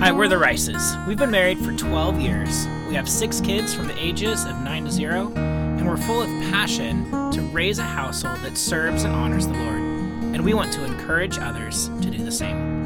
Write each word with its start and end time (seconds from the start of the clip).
Hi, 0.00 0.12
we're 0.12 0.28
the 0.28 0.38
Rices. 0.38 0.96
We've 1.08 1.18
been 1.18 1.32
married 1.32 1.58
for 1.58 1.72
12 1.72 2.20
years. 2.20 2.68
We 2.86 2.94
have 2.94 3.08
six 3.08 3.40
kids 3.40 3.74
from 3.74 3.88
the 3.88 3.98
ages 3.98 4.44
of 4.44 4.56
9 4.60 4.84
to 4.84 4.92
0, 4.92 5.32
and 5.34 5.84
we're 5.84 5.96
full 5.96 6.22
of 6.22 6.28
passion 6.52 7.10
to 7.32 7.40
raise 7.52 7.80
a 7.80 7.82
household 7.82 8.38
that 8.42 8.56
serves 8.56 9.02
and 9.02 9.12
honors 9.12 9.48
the 9.48 9.54
Lord. 9.54 9.80
And 9.80 10.44
we 10.44 10.54
want 10.54 10.72
to 10.74 10.84
encourage 10.84 11.40
others 11.40 11.88
to 12.00 12.10
do 12.10 12.22
the 12.22 12.30
same. 12.30 12.78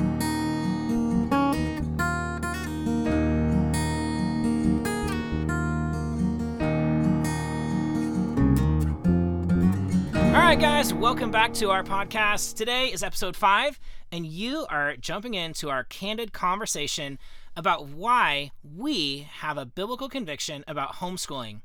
All 10.14 10.40
right, 10.40 10.58
guys, 10.58 10.94
welcome 10.94 11.30
back 11.30 11.52
to 11.54 11.68
our 11.68 11.84
podcast. 11.84 12.56
Today 12.56 12.86
is 12.86 13.02
episode 13.02 13.36
five, 13.36 13.78
and 14.12 14.26
you 14.26 14.66
are 14.68 14.94
jumping 14.94 15.32
into 15.32 15.70
our 15.70 15.84
candid 15.84 16.34
conversation 16.34 17.18
about 17.56 17.88
why 17.88 18.50
we 18.62 19.26
have 19.40 19.56
a 19.56 19.64
biblical 19.64 20.08
conviction 20.10 20.62
about 20.68 20.96
homeschooling. 20.96 21.62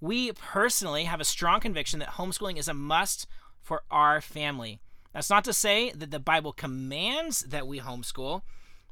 We 0.00 0.32
personally 0.32 1.04
have 1.04 1.20
a 1.20 1.24
strong 1.24 1.60
conviction 1.60 2.00
that 2.00 2.10
homeschooling 2.10 2.58
is 2.58 2.66
a 2.68 2.74
must 2.74 3.28
for 3.62 3.82
our 3.90 4.20
family. 4.20 4.80
That's 5.12 5.30
not 5.30 5.44
to 5.44 5.52
say 5.52 5.92
that 5.92 6.10
the 6.10 6.18
Bible 6.18 6.52
commands 6.52 7.40
that 7.40 7.66
we 7.66 7.78
homeschool, 7.80 8.42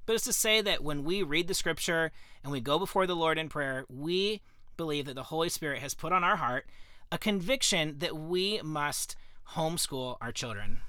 but 0.06 0.14
it's 0.14 0.24
to 0.24 0.32
say 0.32 0.60
that 0.60 0.82
when 0.82 1.02
we 1.04 1.22
read 1.22 1.48
the 1.48 1.54
scripture 1.54 2.12
and 2.42 2.52
we 2.52 2.60
go 2.60 2.78
before 2.78 3.06
the 3.06 3.16
Lord 3.16 3.36
in 3.36 3.48
prayer, 3.48 3.84
we 3.88 4.40
believe 4.76 5.06
that 5.06 5.14
the 5.14 5.24
Holy 5.24 5.48
Spirit 5.48 5.80
has 5.80 5.94
put 5.94 6.12
on 6.12 6.22
our 6.22 6.36
heart 6.36 6.66
a 7.10 7.18
conviction 7.18 7.98
that 7.98 8.16
we 8.16 8.60
must 8.62 9.16
homeschool 9.54 10.16
our 10.20 10.32
children. 10.32 10.80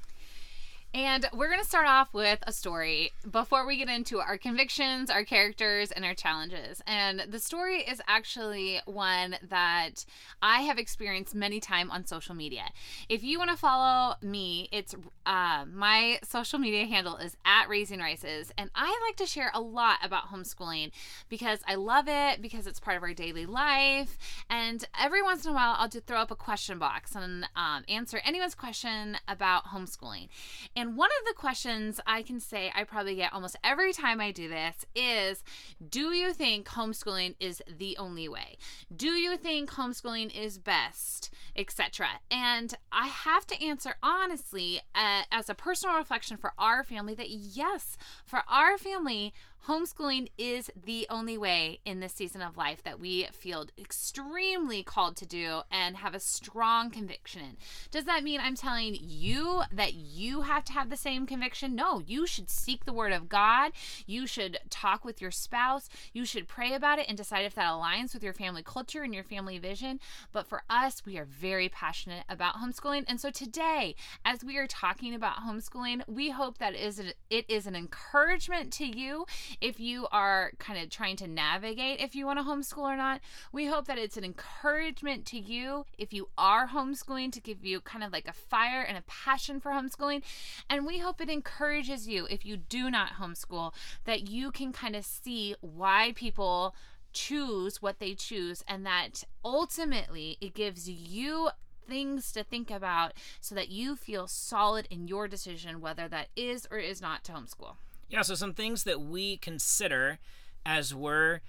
And 0.94 1.27
we're 1.34 1.50
going 1.50 1.62
to 1.62 1.68
start 1.68 1.88
off 1.88 2.14
with 2.14 2.40
a 2.48 2.52
story 2.52 3.12
before 3.30 3.68
we 3.68 3.77
get 3.77 3.90
into 3.90 4.20
our 4.20 4.38
convictions, 4.38 5.10
our 5.10 5.24
characters, 5.24 5.91
and 5.91 6.04
our 6.04 6.16
challenges. 6.16 6.82
And 6.88 7.24
the 7.29 7.40
story 7.40 7.82
is 7.82 8.02
actually 8.07 8.79
one 8.85 9.35
that 9.48 10.05
I 10.41 10.62
have 10.62 10.79
experienced 10.79 11.35
many 11.35 11.60
times 11.60 11.91
on 11.94 12.05
social 12.05 12.34
media. 12.34 12.63
If 13.10 13.24
you 13.24 13.38
want 13.38 13.52
to 13.52 13.57
follow 13.57 14.16
me, 14.21 14.70
it's 14.71 14.96
uh, 15.26 15.66
my 15.71 16.20
social 16.24 16.57
media 16.57 16.85
handle 16.85 17.18
is 17.18 17.35
at 17.46 17.70
Raising 17.70 17.99
Rices. 17.99 18.51
And 18.57 18.72
I 18.74 18.98
like 19.07 19.18
to 19.18 19.26
share 19.26 19.51
a 19.54 19.62
lot 19.62 19.99
about 20.04 20.32
homeschooling 20.32 20.91
because 21.29 21.60
I 21.68 21.76
love 21.76 22.05
it, 22.07 22.41
because 22.41 22.66
it's 22.66 22.79
part 22.79 22.98
of 22.98 23.04
our 23.04 23.13
daily 23.13 23.46
life. 23.46 24.18
And 24.49 24.84
every 24.99 25.22
once 25.22 25.46
in 25.46 25.51
a 25.51 25.54
while, 25.54 25.76
I'll 25.77 25.90
just 25.90 26.05
throw 26.05 26.20
up 26.20 26.32
a 26.32 26.35
question 26.35 26.79
box 26.79 27.13
and 27.13 27.48
um, 27.55 27.84
answer 27.90 28.20
anyone's 28.24 28.55
question 28.55 29.18
about 29.27 29.66
homeschooling. 29.66 30.29
And 30.76 30.87
one 30.96 31.10
of 31.20 31.27
the 31.27 31.34
questions 31.34 31.99
I 32.05 32.21
can 32.21 32.40
say 32.40 32.71
I 32.74 32.84
probably 32.84 33.16
get 33.16 33.34
almost 33.34 33.57
every 33.63 33.93
time 33.93 34.21
I 34.21 34.32
do 34.32 34.48
this 34.48 34.85
is 34.96 35.44
Do 35.90 36.13
you 36.13 36.34
think 36.34 36.68
homeschooling 36.68 37.35
is 37.40 37.62
the 37.68 37.98
only 37.98 38.29
way? 38.29 38.57
Do 38.96 39.10
you 39.10 39.38
think 39.38 39.71
homeschooling 39.71 40.35
is 40.35 40.57
best? 40.57 41.34
Etc. 41.55 42.07
And 42.32 42.74
I 42.91 43.07
have 43.07 43.46
to 43.48 43.63
answer 43.63 43.96
honestly, 44.02 44.82
uh, 44.96 45.24
as 45.32 45.49
a 45.49 45.55
personal 45.55 45.98
reflection 45.98 46.38
for 46.38 46.54
our 46.57 46.84
family, 46.84 47.16
that 47.16 47.29
yes, 47.29 47.98
for 48.26 48.44
our 48.48 48.77
family, 48.77 49.34
homeschooling 49.68 50.29
is 50.37 50.71
the 50.85 51.05
only 51.10 51.37
way 51.37 51.79
in 51.84 51.99
this 51.99 52.13
season 52.13 52.41
of 52.41 52.55
life 52.55 52.82
that 52.84 53.01
we 53.01 53.27
feel 53.34 53.65
extremely 53.77 54.82
called 54.82 55.18
to 55.18 55.26
do 55.26 55.62
and 55.70 55.98
have 55.98 56.15
a 56.15 56.20
strong 56.21 56.90
conviction 56.90 57.41
in. 57.41 57.57
Does 57.91 58.05
that 58.05 58.23
mean 58.23 58.40
I'm 58.40 58.55
telling 58.55 58.98
you 59.01 59.63
that 59.73 59.93
you 59.93 60.43
have 60.43 60.63
to 60.65 60.73
have 60.73 60.90
the 60.90 60.95
same 60.95 61.26
conviction? 61.26 61.76
No, 61.76 62.01
you 62.05 62.26
should 62.26 62.49
seek 62.49 62.85
the 62.85 62.93
word 62.93 63.12
of 63.12 63.27
God. 63.27 63.73
You 64.06 64.25
should 64.25 64.57
talk 64.69 65.03
with 65.03 65.22
your 65.22 65.31
spouse. 65.31 65.90
You 66.13 66.23
should 66.23 66.47
pray 66.47 66.73
about 66.73 67.00
it 67.00 67.07
and 67.09 67.18
decide 67.18 67.44
if 67.44 67.56
that 67.56 67.69
aligns 67.69 68.13
with 68.13 68.23
your 68.23 68.34
family 68.34 68.63
culture 68.63 69.03
and 69.03 69.13
your 69.13 69.25
family 69.25 69.57
vision. 69.57 69.99
But 70.31 70.47
for 70.47 70.63
us, 70.69 71.05
we 71.05 71.17
are 71.17 71.25
very 71.25 71.67
passionate 71.67 72.23
about 72.29 72.55
homeschooling. 72.55 73.03
And 73.09 73.19
so 73.19 73.31
today, 73.31 73.95
as 74.23 74.45
we 74.45 74.57
are 74.57 74.67
talking 74.67 75.13
about 75.13 75.44
homeschooling, 75.45 76.03
we 76.07 76.29
hope 76.29 76.57
that 76.59 76.73
it 76.73 77.45
is 77.49 77.67
an 77.67 77.75
encouragement 77.75 78.72
to 78.73 78.85
you 78.85 79.25
if 79.62 79.79
you 79.79 80.07
are 80.12 80.51
kind 80.59 80.81
of 80.81 80.90
trying 80.90 81.16
to 81.18 81.28
navigate 81.28 82.00
if 82.00 82.16
you 82.16 82.25
want 82.25 82.40
to 82.40 82.45
homeschool 82.45 82.84
or 82.84 82.97
not. 82.97 83.22
We 83.51 83.66
hope 83.66 83.88
that 83.88 83.97
it's 83.97 84.18
an 84.18 84.23
encouragement 84.23 85.25
to 85.28 85.40
you 85.40 85.85
if 85.97 86.13
you 86.13 86.29
are 86.38 86.68
homeschooling 86.68 87.31
to 87.34 87.41
give 87.41 87.66
you 87.66 87.81
kind 87.81 88.03
of 88.03 88.12
like 88.12 88.28
a 88.28 88.34
fire 88.34 88.81
and 88.81 88.97
a 88.97 89.03
passion 89.07 89.59
for 89.59 89.72
homeschooling. 89.72 90.23
And 90.69 90.85
we 90.85 91.00
hope 91.00 91.22
it 91.22 91.29
encourages 91.29 92.07
you 92.07 92.28
if 92.29 92.46
you 92.46 92.57
do 92.57 92.90
not 92.90 93.13
homeschool 93.19 93.73
that 94.06 94.29
you 94.29 94.51
can 94.51 94.72
kind 94.72 94.96
of 94.96 95.06
see 95.06 95.56
why 95.62 96.13
people 96.16 96.75
choose 97.13 97.81
what 97.81 98.00
they 98.00 98.13
choose 98.13 98.63
and 98.67 98.85
that 98.85 99.23
ultimately 99.44 100.38
it 100.40 100.53
gives 100.53 100.90
you 100.90 101.50
things 101.88 102.31
to 102.34 102.44
think 102.44 102.69
about 102.69 103.13
so 103.40 103.56
that 103.56 103.69
you 103.69 103.96
feel 103.96 104.28
solid 104.28 104.88
in 104.91 105.07
your 105.07 105.28
decision 105.28 105.81
whether 105.81 106.07
that 106.07 106.28
is 106.35 106.67
or 106.69 106.78
is 106.78 107.01
not 107.01 107.23
to 107.23 107.31
homeschool. 107.31 107.78
Yeah, 108.09 108.22
so 108.22 108.35
some 108.35 108.53
things 108.53 108.84
that 108.84 109.01
we 109.01 109.38
consider 109.38 110.19
as 110.66 110.95
we're 110.95 111.41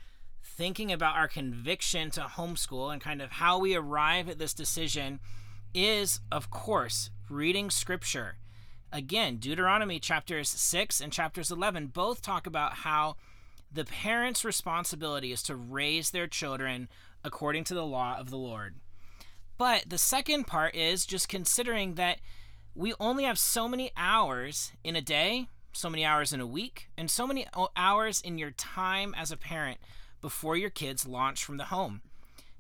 thinking 0.43 0.91
about 0.91 1.17
our 1.17 1.29
conviction 1.29 2.11
to 2.11 2.23
homeschool 2.23 2.93
and 2.93 3.01
kind 3.01 3.23
of 3.23 3.33
how 3.33 3.59
we 3.59 3.77
arrive 3.77 4.29
at 4.29 4.39
this 4.39 4.55
decision 4.55 5.21
is, 5.73 6.21
of 6.33 6.51
course, 6.51 7.11
reading 7.31 7.71
scripture. 7.71 8.39
Again, 8.93 9.37
Deuteronomy 9.37 10.01
chapters 10.01 10.49
6 10.49 11.01
and 11.01 11.13
chapters 11.13 11.51
11 11.53 11.89
both 11.89 12.23
talk 12.23 12.47
about 12.47 12.75
how 12.75 13.17
the 13.71 13.85
parents' 13.85 14.45
responsibility 14.45 15.31
is 15.31 15.43
to 15.45 15.55
raise 15.55 16.11
their 16.11 16.27
children 16.27 16.89
according 17.23 17.65
to 17.65 17.75
the 17.75 17.87
law 17.87 18.17
of 18.19 18.31
the 18.31 18.39
Lord. 18.39 18.77
But 19.59 19.85
the 19.89 19.99
second 19.99 20.47
part 20.47 20.75
is 20.75 21.07
just 21.07 21.29
considering 21.29 21.95
that 21.95 22.19
we 22.75 22.95
only 22.99 23.25
have 23.25 23.39
so 23.39 23.69
many 23.69 23.91
hours 23.97 24.73
in 24.83 24.97
a 24.97 25.03
day 25.03 25.49
so 25.73 25.89
many 25.91 26.05
hours 26.05 26.33
in 26.33 26.41
a 26.41 26.47
week, 26.47 26.89
and 26.97 27.11
so 27.11 27.27
many 27.27 27.47
hours 27.77 28.21
in 28.21 28.39
your 28.39 28.51
time 28.51 29.15
as 29.17 29.31
a 29.31 29.37
parent 29.37 29.79
before 30.21 30.57
your 30.57 30.71
kids 30.71 31.07
launch 31.07 31.45
from 31.45 31.57
the 31.57 31.65
home. 31.65 32.03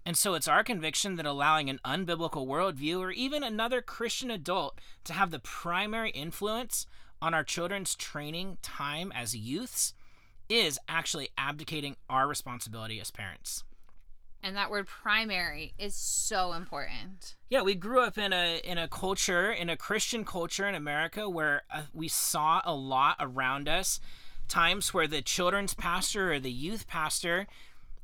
And 0.06 0.16
so 0.16 0.34
it's 0.34 0.48
our 0.48 0.64
conviction 0.64 1.16
that 1.16 1.26
allowing 1.26 1.68
an 1.68 1.80
unbiblical 1.84 2.46
worldview 2.46 2.98
or 3.00 3.10
even 3.10 3.42
another 3.42 3.82
Christian 3.82 4.30
adult 4.30 4.80
to 5.04 5.12
have 5.12 5.30
the 5.30 5.38
primary 5.38 6.10
influence 6.10 6.86
on 7.20 7.34
our 7.34 7.44
children's 7.44 7.94
training 7.94 8.58
time 8.62 9.12
as 9.14 9.36
youths 9.36 9.92
is 10.48 10.78
actually 10.88 11.28
abdicating 11.36 11.96
our 12.08 12.26
responsibility 12.26 13.00
as 13.00 13.10
parents. 13.10 13.64
And 14.42 14.56
that 14.56 14.70
word 14.70 14.86
primary 14.86 15.74
is 15.78 15.94
so 15.94 16.52
important. 16.52 17.34
Yeah, 17.50 17.62
we 17.62 17.74
grew 17.74 18.00
up 18.00 18.16
in 18.16 18.32
a 18.32 18.60
in 18.62 18.78
a 18.78 18.88
culture, 18.88 19.50
in 19.50 19.68
a 19.68 19.76
Christian 19.76 20.24
culture 20.24 20.68
in 20.68 20.74
America 20.74 21.28
where 21.28 21.62
uh, 21.72 21.82
we 21.92 22.08
saw 22.08 22.62
a 22.64 22.74
lot 22.74 23.16
around 23.18 23.68
us 23.68 24.00
times 24.46 24.94
where 24.94 25.06
the 25.06 25.22
children's 25.22 25.74
pastor 25.74 26.32
or 26.32 26.40
the 26.40 26.52
youth 26.52 26.86
pastor 26.86 27.46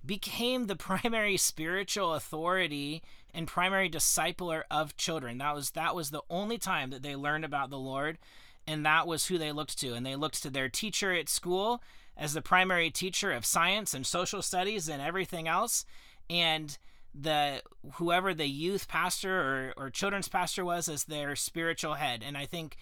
became 0.04 0.66
the 0.66 0.76
primary 0.76 1.36
spiritual 1.36 2.14
authority 2.14 3.02
and 3.32 3.46
primary 3.46 3.88
discipler 3.88 4.62
of 4.70 4.96
children. 4.96 5.38
That 5.38 5.54
was 5.54 5.70
that 5.70 5.94
was 5.94 6.10
the 6.10 6.22
only 6.28 6.58
time 6.58 6.90
that 6.90 7.02
they 7.02 7.16
learned 7.16 7.44
about 7.44 7.70
the 7.70 7.78
Lord 7.78 8.18
and 8.66 8.84
that 8.84 9.06
was 9.06 9.26
who 9.26 9.38
they 9.38 9.52
looked 9.52 9.78
to 9.80 9.94
and 9.94 10.04
they 10.04 10.16
looked 10.16 10.42
to 10.42 10.50
their 10.50 10.68
teacher 10.68 11.12
at 11.12 11.28
school 11.28 11.82
as 12.16 12.34
the 12.34 12.42
primary 12.42 12.90
teacher 12.90 13.32
of 13.32 13.44
science 13.44 13.92
and 13.92 14.06
social 14.06 14.40
studies 14.40 14.88
and 14.88 15.02
everything 15.02 15.48
else 15.48 15.84
and 16.28 16.76
the 17.14 17.62
whoever 17.94 18.34
the 18.34 18.48
youth 18.48 18.88
pastor 18.88 19.72
or, 19.76 19.84
or 19.84 19.90
children's 19.90 20.28
pastor 20.28 20.64
was 20.64 20.88
as 20.88 21.04
their 21.04 21.36
spiritual 21.36 21.94
head. 21.94 22.22
And 22.26 22.36
i 22.36 22.46
think 22.46 22.76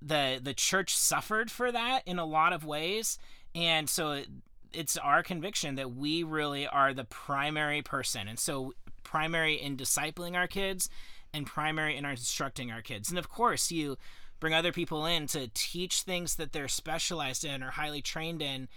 the 0.00 0.40
the 0.42 0.54
church 0.54 0.96
suffered 0.96 1.50
for 1.50 1.72
that 1.72 2.02
in 2.06 2.18
a 2.18 2.24
lot 2.24 2.52
of 2.52 2.64
ways. 2.64 3.18
And 3.54 3.88
so 3.88 4.12
it, 4.12 4.28
it's 4.72 4.96
our 4.96 5.22
conviction 5.22 5.74
that 5.74 5.92
we 5.92 6.22
really 6.22 6.66
are 6.66 6.94
the 6.94 7.04
primary 7.04 7.82
person. 7.82 8.28
And 8.28 8.38
so 8.38 8.72
primary 9.02 9.54
in 9.54 9.76
discipling 9.76 10.36
our 10.36 10.46
kids 10.46 10.88
and 11.34 11.46
primary 11.46 11.96
in 11.96 12.04
our 12.04 12.12
instructing 12.12 12.70
our 12.70 12.82
kids. 12.82 13.10
And 13.10 13.18
of 13.18 13.28
course 13.28 13.72
you 13.72 13.98
bring 14.38 14.54
other 14.54 14.72
people 14.72 15.04
in 15.04 15.26
to 15.28 15.50
teach 15.52 16.02
things 16.02 16.36
that 16.36 16.52
they're 16.52 16.68
specialized 16.68 17.44
in 17.44 17.62
or 17.62 17.70
highly 17.70 18.00
trained 18.00 18.40
in 18.40 18.68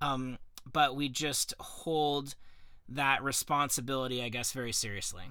um, 0.00 0.38
but 0.70 0.96
we 0.96 1.08
just 1.08 1.54
hold 1.60 2.34
that 2.88 3.22
responsibility, 3.22 4.22
I 4.22 4.28
guess, 4.28 4.52
very 4.52 4.72
seriously. 4.72 5.24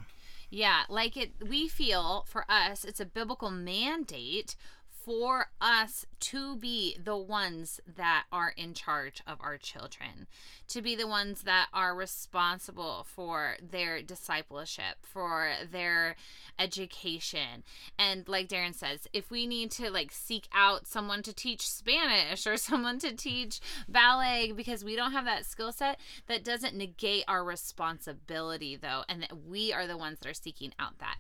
Yeah, 0.49 0.81
like 0.87 1.17
it 1.17 1.31
we 1.47 1.67
feel 1.67 2.25
for 2.27 2.45
us 2.49 2.85
it's 2.85 2.99
a 2.99 3.05
biblical 3.05 3.49
mandate 3.49 4.55
for 5.03 5.47
us 5.59 6.05
to 6.19 6.55
be 6.55 6.97
the 7.03 7.17
ones 7.17 7.81
that 7.97 8.23
are 8.31 8.53
in 8.55 8.73
charge 8.73 9.21
of 9.27 9.37
our 9.41 9.57
children, 9.57 10.27
to 10.69 10.81
be 10.81 10.95
the 10.95 11.07
ones 11.07 11.41
that 11.43 11.67
are 11.73 11.93
responsible 11.93 13.05
for 13.07 13.57
their 13.61 14.01
discipleship, 14.01 14.97
for 15.01 15.51
their 15.69 16.15
education. 16.57 17.63
And 17.99 18.27
like 18.27 18.47
Darren 18.47 18.73
says, 18.73 19.07
if 19.11 19.29
we 19.29 19.45
need 19.45 19.71
to 19.71 19.91
like 19.91 20.11
seek 20.11 20.47
out 20.53 20.87
someone 20.87 21.21
to 21.23 21.33
teach 21.33 21.67
Spanish 21.67 22.47
or 22.47 22.55
someone 22.57 22.99
to 22.99 23.13
teach 23.13 23.59
ballet 23.89 24.53
because 24.55 24.85
we 24.85 24.95
don't 24.95 25.11
have 25.11 25.25
that 25.25 25.45
skill 25.45 25.73
set, 25.73 25.99
that 26.27 26.45
doesn't 26.45 26.75
negate 26.75 27.25
our 27.27 27.43
responsibility 27.43 28.77
though, 28.77 29.03
and 29.09 29.23
that 29.23 29.45
we 29.45 29.73
are 29.73 29.87
the 29.87 29.97
ones 29.97 30.19
that 30.19 30.29
are 30.29 30.33
seeking 30.33 30.73
out 30.79 30.99
that. 30.99 31.17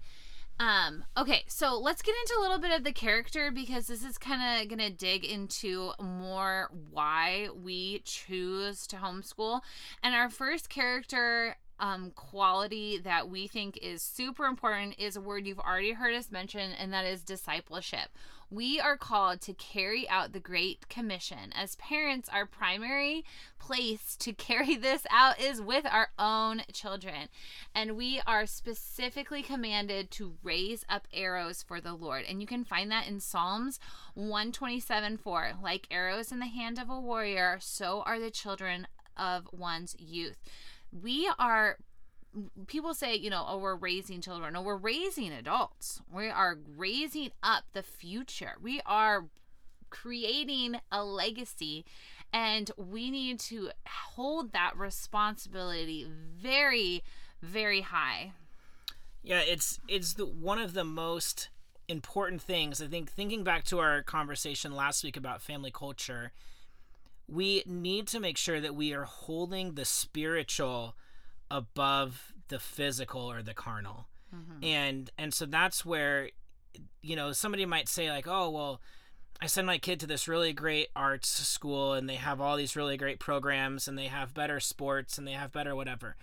Um, 0.59 1.03
okay, 1.17 1.43
so 1.47 1.77
let's 1.77 2.01
get 2.01 2.15
into 2.21 2.39
a 2.39 2.41
little 2.41 2.59
bit 2.59 2.71
of 2.71 2.83
the 2.83 2.91
character 2.91 3.51
because 3.51 3.87
this 3.87 4.03
is 4.03 4.17
kind 4.17 4.61
of 4.61 4.69
going 4.69 4.87
to 4.87 4.95
dig 4.95 5.25
into 5.25 5.91
more 6.01 6.69
why 6.91 7.49
we 7.53 8.01
choose 8.05 8.85
to 8.87 8.97
homeschool. 8.97 9.61
And 10.01 10.13
our 10.15 10.29
first 10.29 10.69
character 10.69 11.57
um, 11.79 12.11
quality 12.15 12.99
that 12.99 13.29
we 13.29 13.47
think 13.47 13.77
is 13.81 14.01
super 14.01 14.45
important 14.45 14.95
is 14.99 15.15
a 15.15 15.21
word 15.21 15.45
you've 15.47 15.59
already 15.59 15.93
heard 15.93 16.13
us 16.13 16.31
mention, 16.31 16.71
and 16.71 16.93
that 16.93 17.05
is 17.05 17.23
discipleship. 17.23 18.09
We 18.53 18.79
are 18.79 18.97
called 18.97 19.41
to 19.41 19.53
carry 19.55 20.07
out 20.07 20.31
the 20.31 20.39
Great 20.39 20.87
Commission. 20.87 21.51
As 21.55 21.75
parents, 21.77 22.29
our 22.31 22.45
primary 22.45 23.25
place 23.57 24.15
to 24.17 24.31
carry 24.33 24.75
this 24.75 25.07
out 25.09 25.41
is 25.41 25.59
with 25.59 25.87
our 25.87 26.09
own 26.19 26.61
children. 26.71 27.29
And 27.73 27.97
we 27.97 28.21
are 28.27 28.45
specifically 28.45 29.41
commanded 29.41 30.11
to 30.11 30.35
raise 30.43 30.85
up 30.87 31.07
arrows 31.11 31.63
for 31.63 31.81
the 31.81 31.95
Lord. 31.95 32.25
And 32.29 32.41
you 32.41 32.47
can 32.47 32.63
find 32.63 32.91
that 32.91 33.07
in 33.07 33.19
Psalms 33.19 33.79
127 34.13 35.17
4. 35.17 35.53
Like 35.59 35.87
arrows 35.89 36.31
in 36.31 36.37
the 36.37 36.45
hand 36.45 36.77
of 36.77 36.91
a 36.91 36.99
warrior, 36.99 37.57
so 37.59 38.03
are 38.05 38.19
the 38.19 38.29
children 38.29 38.85
of 39.17 39.47
one's 39.51 39.95
youth. 39.97 40.37
We 40.91 41.27
are 41.39 41.77
people 42.67 42.93
say, 42.93 43.15
you 43.15 43.29
know, 43.29 43.45
oh, 43.47 43.57
we're 43.57 43.75
raising 43.75 44.21
children. 44.21 44.53
No, 44.53 44.61
we're 44.61 44.75
raising 44.75 45.31
adults. 45.31 46.01
We 46.11 46.29
are 46.29 46.57
raising 46.77 47.31
up 47.41 47.65
the 47.73 47.83
future. 47.83 48.53
We 48.61 48.81
are 48.85 49.25
creating 49.89 50.75
a 50.91 51.03
legacy 51.03 51.85
and 52.33 52.71
we 52.75 53.11
need 53.11 53.39
to 53.39 53.69
hold 53.87 54.51
that 54.51 54.75
responsibility 54.75 56.07
very 56.41 57.03
very 57.43 57.81
high 57.81 58.33
yeah 59.21 59.41
it's 59.41 59.79
it's 59.87 60.13
the 60.13 60.25
one 60.25 60.57
of 60.57 60.73
the 60.73 60.83
most 60.83 61.49
important 61.87 62.41
things 62.41 62.81
i 62.81 62.87
think 62.87 63.11
thinking 63.11 63.43
back 63.43 63.63
to 63.63 63.77
our 63.77 64.01
conversation 64.01 64.73
last 64.73 65.03
week 65.03 65.15
about 65.15 65.43
family 65.43 65.71
culture 65.71 66.31
we 67.27 67.61
need 67.67 68.07
to 68.07 68.19
make 68.19 68.37
sure 68.37 68.59
that 68.59 68.73
we 68.73 68.93
are 68.93 69.03
holding 69.03 69.75
the 69.75 69.85
spiritual 69.85 70.95
above 71.53 72.33
the 72.49 72.59
physical 72.59 73.31
or 73.31 73.41
the 73.41 73.53
carnal. 73.53 74.07
Mm-hmm. 74.35 74.63
And 74.63 75.11
and 75.17 75.33
so 75.33 75.45
that's 75.45 75.85
where 75.85 76.29
you 77.01 77.15
know, 77.15 77.31
somebody 77.31 77.65
might 77.65 77.87
say 77.87 78.09
like, 78.09 78.27
"Oh, 78.27 78.49
well, 78.49 78.81
I 79.39 79.45
send 79.45 79.67
my 79.67 79.77
kid 79.77 79.99
to 79.99 80.07
this 80.07 80.27
really 80.27 80.51
great 80.51 80.89
arts 80.95 81.29
school 81.29 81.93
and 81.93 82.09
they 82.09 82.15
have 82.15 82.41
all 82.41 82.57
these 82.57 82.75
really 82.75 82.97
great 82.97 83.19
programs 83.19 83.87
and 83.87 83.97
they 83.97 84.07
have 84.07 84.33
better 84.33 84.59
sports 84.59 85.17
and 85.17 85.27
they 85.27 85.33
have 85.33 85.51
better 85.51 85.75
whatever." 85.75 86.15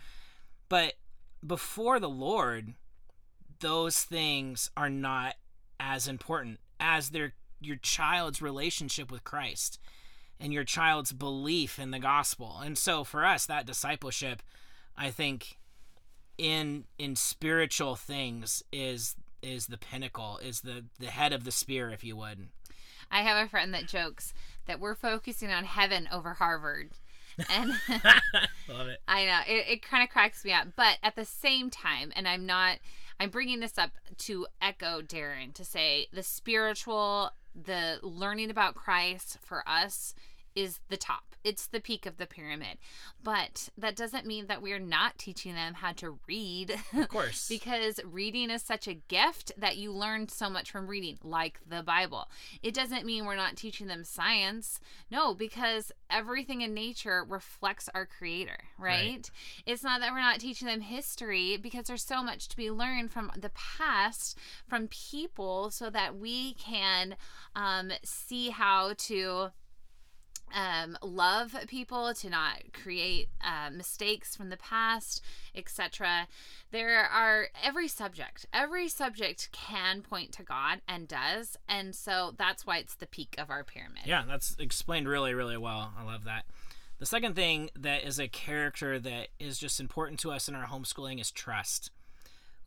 But 0.68 0.94
before 1.46 2.00
the 2.00 2.08
Lord, 2.08 2.74
those 3.60 4.00
things 4.00 4.70
are 4.76 4.90
not 4.90 5.36
as 5.78 6.08
important 6.08 6.58
as 6.80 7.10
their 7.10 7.34
your 7.60 7.76
child's 7.76 8.42
relationship 8.42 9.12
with 9.12 9.22
Christ 9.22 9.78
and 10.40 10.52
your 10.52 10.64
child's 10.64 11.12
belief 11.12 11.78
in 11.78 11.90
the 11.90 11.98
gospel. 11.98 12.58
And 12.64 12.76
so 12.76 13.04
for 13.04 13.24
us 13.24 13.46
that 13.46 13.66
discipleship 13.66 14.42
I 15.00 15.10
think 15.10 15.56
in 16.36 16.84
in 16.98 17.16
spiritual 17.16 17.96
things 17.96 18.62
is 18.70 19.16
is 19.42 19.66
the 19.66 19.78
pinnacle, 19.78 20.38
is 20.44 20.60
the 20.60 20.84
the 20.98 21.06
head 21.06 21.32
of 21.32 21.44
the 21.44 21.50
spear, 21.50 21.88
if 21.88 22.04
you 22.04 22.16
would. 22.16 22.48
I 23.10 23.22
have 23.22 23.44
a 23.44 23.48
friend 23.48 23.72
that 23.72 23.88
jokes 23.88 24.34
that 24.66 24.78
we're 24.78 24.94
focusing 24.94 25.50
on 25.50 25.64
heaven 25.64 26.06
over 26.12 26.34
Harvard. 26.34 26.90
And 27.48 27.70
love 28.68 28.88
it. 28.88 29.00
I 29.08 29.24
know 29.24 29.40
it, 29.48 29.64
it 29.68 29.82
kind 29.82 30.04
of 30.04 30.10
cracks 30.10 30.44
me 30.44 30.52
up, 30.52 30.68
but 30.76 30.98
at 31.02 31.16
the 31.16 31.24
same 31.24 31.70
time, 31.70 32.12
and 32.14 32.28
I'm 32.28 32.44
not, 32.44 32.76
I'm 33.18 33.30
bringing 33.30 33.60
this 33.60 33.78
up 33.78 33.92
to 34.18 34.46
echo 34.60 35.00
Darren 35.00 35.54
to 35.54 35.64
say 35.64 36.08
the 36.12 36.22
spiritual, 36.22 37.30
the 37.54 38.00
learning 38.02 38.50
about 38.50 38.74
Christ 38.74 39.38
for 39.40 39.66
us 39.66 40.14
is 40.54 40.80
the 40.88 40.96
top. 40.96 41.24
It's 41.42 41.66
the 41.66 41.80
peak 41.80 42.04
of 42.04 42.18
the 42.18 42.26
pyramid. 42.26 42.76
But 43.22 43.70
that 43.78 43.96
doesn't 43.96 44.26
mean 44.26 44.46
that 44.48 44.60
we're 44.60 44.78
not 44.78 45.16
teaching 45.16 45.54
them 45.54 45.74
how 45.74 45.92
to 45.92 46.18
read. 46.28 46.76
Of 46.92 47.08
course. 47.08 47.48
because 47.48 47.98
reading 48.04 48.50
is 48.50 48.62
such 48.62 48.86
a 48.86 48.94
gift 48.94 49.52
that 49.56 49.78
you 49.78 49.90
learn 49.92 50.28
so 50.28 50.50
much 50.50 50.70
from 50.70 50.86
reading, 50.86 51.18
like 51.22 51.60
the 51.66 51.82
Bible. 51.82 52.28
It 52.62 52.74
doesn't 52.74 53.06
mean 53.06 53.24
we're 53.24 53.36
not 53.36 53.56
teaching 53.56 53.86
them 53.86 54.04
science. 54.04 54.80
No, 55.10 55.34
because 55.34 55.92
everything 56.10 56.60
in 56.60 56.74
nature 56.74 57.24
reflects 57.26 57.88
our 57.94 58.04
creator, 58.04 58.58
right? 58.78 58.90
right? 58.90 59.30
It's 59.64 59.82
not 59.82 60.00
that 60.00 60.12
we're 60.12 60.20
not 60.20 60.40
teaching 60.40 60.68
them 60.68 60.80
history 60.80 61.56
because 61.56 61.86
there's 61.86 62.04
so 62.04 62.22
much 62.22 62.48
to 62.48 62.56
be 62.56 62.70
learned 62.70 63.12
from 63.12 63.30
the 63.36 63.50
past, 63.50 64.36
from 64.68 64.88
people, 64.88 65.70
so 65.70 65.88
that 65.90 66.16
we 66.16 66.54
can 66.54 67.16
um, 67.56 67.92
see 68.04 68.50
how 68.50 68.92
to 68.98 69.50
um, 70.54 70.96
love 71.02 71.54
people, 71.66 72.12
to 72.14 72.30
not 72.30 72.72
create 72.72 73.28
uh, 73.42 73.70
mistakes 73.70 74.36
from 74.36 74.50
the 74.50 74.56
past, 74.56 75.22
etc. 75.54 76.26
There 76.70 77.00
are 77.00 77.48
every 77.62 77.88
subject, 77.88 78.46
every 78.52 78.88
subject 78.88 79.50
can 79.52 80.02
point 80.02 80.32
to 80.32 80.42
God 80.42 80.80
and 80.88 81.08
does, 81.08 81.56
and 81.68 81.94
so 81.94 82.34
that's 82.36 82.66
why 82.66 82.78
it's 82.78 82.94
the 82.94 83.06
peak 83.06 83.34
of 83.38 83.50
our 83.50 83.64
pyramid. 83.64 84.02
Yeah, 84.04 84.24
that's 84.26 84.56
explained 84.58 85.08
really, 85.08 85.34
really 85.34 85.56
well. 85.56 85.92
I 85.98 86.04
love 86.04 86.24
that. 86.24 86.44
The 87.00 87.06
second 87.06 87.34
thing 87.34 87.70
that 87.78 88.04
is 88.04 88.20
a 88.20 88.28
character 88.28 88.98
that 88.98 89.28
is 89.38 89.58
just 89.58 89.80
important 89.80 90.20
to 90.20 90.30
us 90.30 90.48
in 90.48 90.54
our 90.54 90.66
homeschooling 90.66 91.18
is 91.18 91.30
trust. 91.30 91.90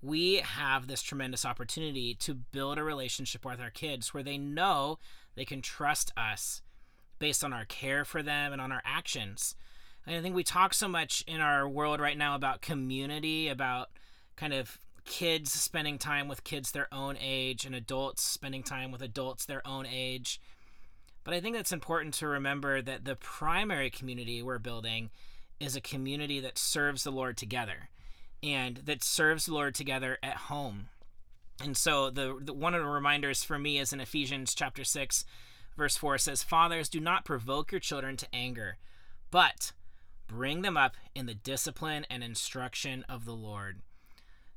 We 0.02 0.38
have 0.38 0.88
this 0.88 1.04
tremendous 1.04 1.46
opportunity 1.46 2.16
to 2.16 2.34
build 2.34 2.80
a 2.80 2.84
relationship 2.84 3.46
with 3.46 3.62
our 3.62 3.70
kids 3.70 4.12
where 4.14 4.24
they 4.24 4.40
know 4.40 4.98
they 5.36 5.46
can 5.46 5.62
trust 5.62 6.12
us 6.18 6.62
based 7.24 7.42
on 7.42 7.54
our 7.54 7.64
care 7.64 8.04
for 8.04 8.22
them 8.22 8.52
and 8.52 8.62
on 8.62 8.70
our 8.70 8.82
actions. 8.84 9.56
And 10.06 10.14
I 10.14 10.22
think 10.22 10.36
we 10.36 10.44
talk 10.44 10.74
so 10.74 10.90
much 10.90 11.24
in 11.26 11.40
our 11.40 11.70
world 11.70 12.02
right 12.02 12.18
now 12.18 12.36
about 12.36 12.62
community, 12.62 13.48
about 13.48 13.92
kind 14.36 14.52
of 14.52 14.78
kids 15.06 15.50
spending 15.50 15.98
time 15.98 16.28
with 16.28 16.44
kids 16.44 16.72
their 16.72 16.94
own 16.94 17.16
age 17.22 17.66
and 17.66 17.74
adults 17.74 18.24
spending 18.24 18.62
time 18.62 18.92
with 18.92 19.02
adults 19.02 19.46
their 19.46 19.66
own 19.66 19.86
age. 19.86 20.42
But 21.24 21.34
I 21.34 21.40
think 21.40 21.56
it's 21.56 21.72
important 21.72 22.14
to 22.16 22.28
remember 22.28 22.82
that 22.82 23.06
the 23.06 23.16
primary 23.16 23.90
community 23.90 24.44
we're 24.44 24.60
building 24.60 25.10
is 25.62 25.78
a 25.78 25.82
community 25.82 26.42
that 26.42 26.58
serves 26.58 27.06
the 27.06 27.12
Lord 27.12 27.38
together 27.38 27.88
and 28.44 28.82
that 28.84 29.02
serves 29.02 29.46
the 29.46 29.54
Lord 29.54 29.76
together 29.76 30.18
at 30.22 30.36
home. 30.36 30.90
And 31.64 31.78
so 31.78 32.10
the, 32.10 32.38
the 32.42 32.52
one 32.52 32.76
of 32.76 32.82
the 32.82 32.90
reminders 32.90 33.46
for 33.46 33.58
me 33.58 33.80
is 33.80 33.94
in 33.94 34.02
Ephesians 34.02 34.54
chapter 34.54 34.84
6 34.84 35.24
Verse 35.76 35.98
4 35.98 36.18
says, 36.18 36.44
Fathers, 36.44 36.90
do 36.90 37.00
not 37.00 37.26
provoke 37.26 37.72
your 37.72 37.80
children 37.80 38.16
to 38.18 38.28
anger, 38.34 38.78
but 39.32 39.72
bring 40.28 40.62
them 40.62 40.78
up 40.78 40.96
in 41.16 41.26
the 41.26 41.34
discipline 41.34 42.06
and 42.10 42.24
instruction 42.24 43.04
of 43.10 43.26
the 43.26 43.34
Lord. 43.34 43.82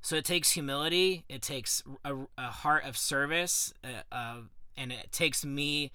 So 0.03 0.17
it 0.17 0.25
takes 0.25 0.53
humility, 0.53 1.25
it 1.29 1.43
takes 1.43 1.83
a, 2.05 2.15
a 2.39 2.49
heart 2.49 2.85
of 2.85 2.97
service, 2.97 3.73
uh, 3.83 4.15
uh, 4.15 4.37
and 4.77 4.93
it 4.93 5.11
takes 5.11 5.45
me 5.45 5.91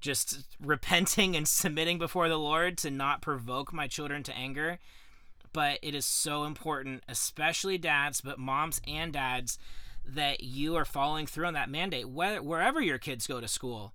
just 0.00 0.44
repenting 0.60 1.36
and 1.36 1.46
submitting 1.48 1.98
before 1.98 2.28
the 2.28 2.38
Lord 2.38 2.78
to 2.78 2.90
not 2.90 3.22
provoke 3.22 3.72
my 3.72 3.86
children 3.86 4.22
to 4.24 4.36
anger. 4.36 4.78
But 5.52 5.80
it 5.82 5.96
is 5.96 6.06
so 6.06 6.44
important, 6.44 7.02
especially 7.08 7.76
dads, 7.76 8.20
but 8.20 8.38
moms 8.38 8.80
and 8.86 9.12
dads, 9.12 9.58
that 10.06 10.44
you 10.44 10.76
are 10.76 10.84
following 10.84 11.26
through 11.26 11.46
on 11.46 11.54
that 11.54 11.68
mandate, 11.68 12.08
whether, 12.08 12.40
wherever 12.40 12.80
your 12.80 12.98
kids 12.98 13.26
go 13.26 13.40
to 13.40 13.48
school 13.48 13.92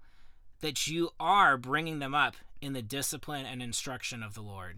that 0.65 0.88
you 0.88 1.12
are 1.19 1.57
bringing 1.57 2.00
them 2.00 2.15
up 2.15 2.36
in 2.60 2.74
the 2.74 2.81
discipline 2.81 3.45
and 3.45 3.62
instruction 3.62 4.24
of 4.24 4.34
the 4.34 4.41
Lord. 4.41 4.77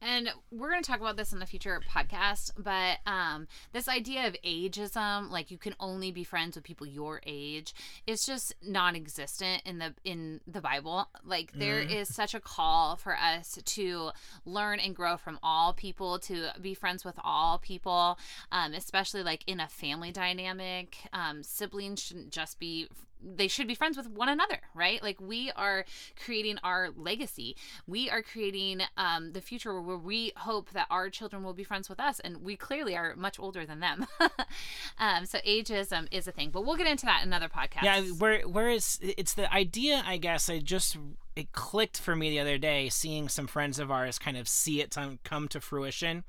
And 0.00 0.30
we're 0.52 0.70
going 0.70 0.82
to 0.82 0.88
talk 0.88 1.00
about 1.00 1.16
this 1.16 1.32
in 1.32 1.40
the 1.40 1.46
future 1.46 1.80
podcast, 1.92 2.52
but 2.56 2.98
um, 3.04 3.48
this 3.72 3.88
idea 3.88 4.28
of 4.28 4.36
ageism, 4.44 5.28
like 5.28 5.50
you 5.50 5.58
can 5.58 5.74
only 5.80 6.12
be 6.12 6.22
friends 6.22 6.54
with 6.54 6.62
people 6.64 6.86
your 6.86 7.20
age, 7.26 7.74
is 8.06 8.24
just 8.24 8.54
non-existent 8.62 9.62
in 9.64 9.78
the 9.78 9.92
in 10.04 10.40
the 10.46 10.60
Bible. 10.60 11.08
Like 11.24 11.50
there 11.52 11.82
mm. 11.82 11.92
is 11.92 12.14
such 12.14 12.32
a 12.32 12.40
call 12.40 12.94
for 12.94 13.16
us 13.16 13.58
to 13.64 14.10
learn 14.44 14.78
and 14.78 14.94
grow 14.94 15.16
from 15.16 15.40
all 15.42 15.72
people, 15.72 16.20
to 16.20 16.50
be 16.60 16.74
friends 16.74 17.04
with 17.04 17.18
all 17.24 17.58
people, 17.58 18.18
um, 18.52 18.72
especially 18.72 19.24
like 19.24 19.42
in 19.48 19.58
a 19.58 19.68
family 19.68 20.12
dynamic. 20.12 20.96
Um, 21.12 21.42
siblings 21.42 22.00
shouldn't 22.00 22.30
just 22.30 22.60
be 22.60 22.88
they 23.22 23.48
should 23.48 23.66
be 23.66 23.74
friends 23.74 23.96
with 23.96 24.08
one 24.08 24.28
another, 24.28 24.58
right? 24.74 25.02
Like 25.02 25.20
we 25.20 25.50
are 25.52 25.84
creating 26.24 26.58
our 26.62 26.90
legacy. 26.96 27.56
We 27.86 28.10
are 28.10 28.22
creating 28.22 28.82
um, 28.96 29.32
the 29.32 29.40
future 29.40 29.80
where 29.80 29.96
we 29.96 30.32
hope 30.36 30.70
that 30.70 30.86
our 30.90 31.10
children 31.10 31.42
will 31.42 31.54
be 31.54 31.64
friends 31.64 31.88
with 31.88 32.00
us, 32.00 32.20
and 32.20 32.42
we 32.42 32.56
clearly 32.56 32.96
are 32.96 33.14
much 33.16 33.38
older 33.38 33.64
than 33.64 33.80
them. 33.80 34.06
um, 34.98 35.26
so 35.26 35.38
ageism 35.46 36.08
is 36.10 36.26
a 36.26 36.32
thing, 36.32 36.50
but 36.50 36.64
we'll 36.64 36.76
get 36.76 36.86
into 36.86 37.06
that 37.06 37.22
in 37.22 37.28
another 37.28 37.48
podcast. 37.48 37.82
Yeah, 37.82 38.00
where 38.18 38.42
where 38.42 38.70
is 38.70 38.98
it's 39.02 39.34
the 39.34 39.52
idea? 39.52 40.02
I 40.06 40.16
guess 40.16 40.48
I 40.48 40.58
just 40.58 40.96
it 41.36 41.52
clicked 41.52 41.98
for 42.00 42.14
me 42.14 42.30
the 42.30 42.40
other 42.40 42.58
day, 42.58 42.88
seeing 42.88 43.28
some 43.28 43.46
friends 43.46 43.78
of 43.78 43.90
ours 43.90 44.18
kind 44.18 44.36
of 44.36 44.48
see 44.48 44.80
it 44.80 44.96
come 45.24 45.48
to 45.48 45.60
fruition, 45.60 46.24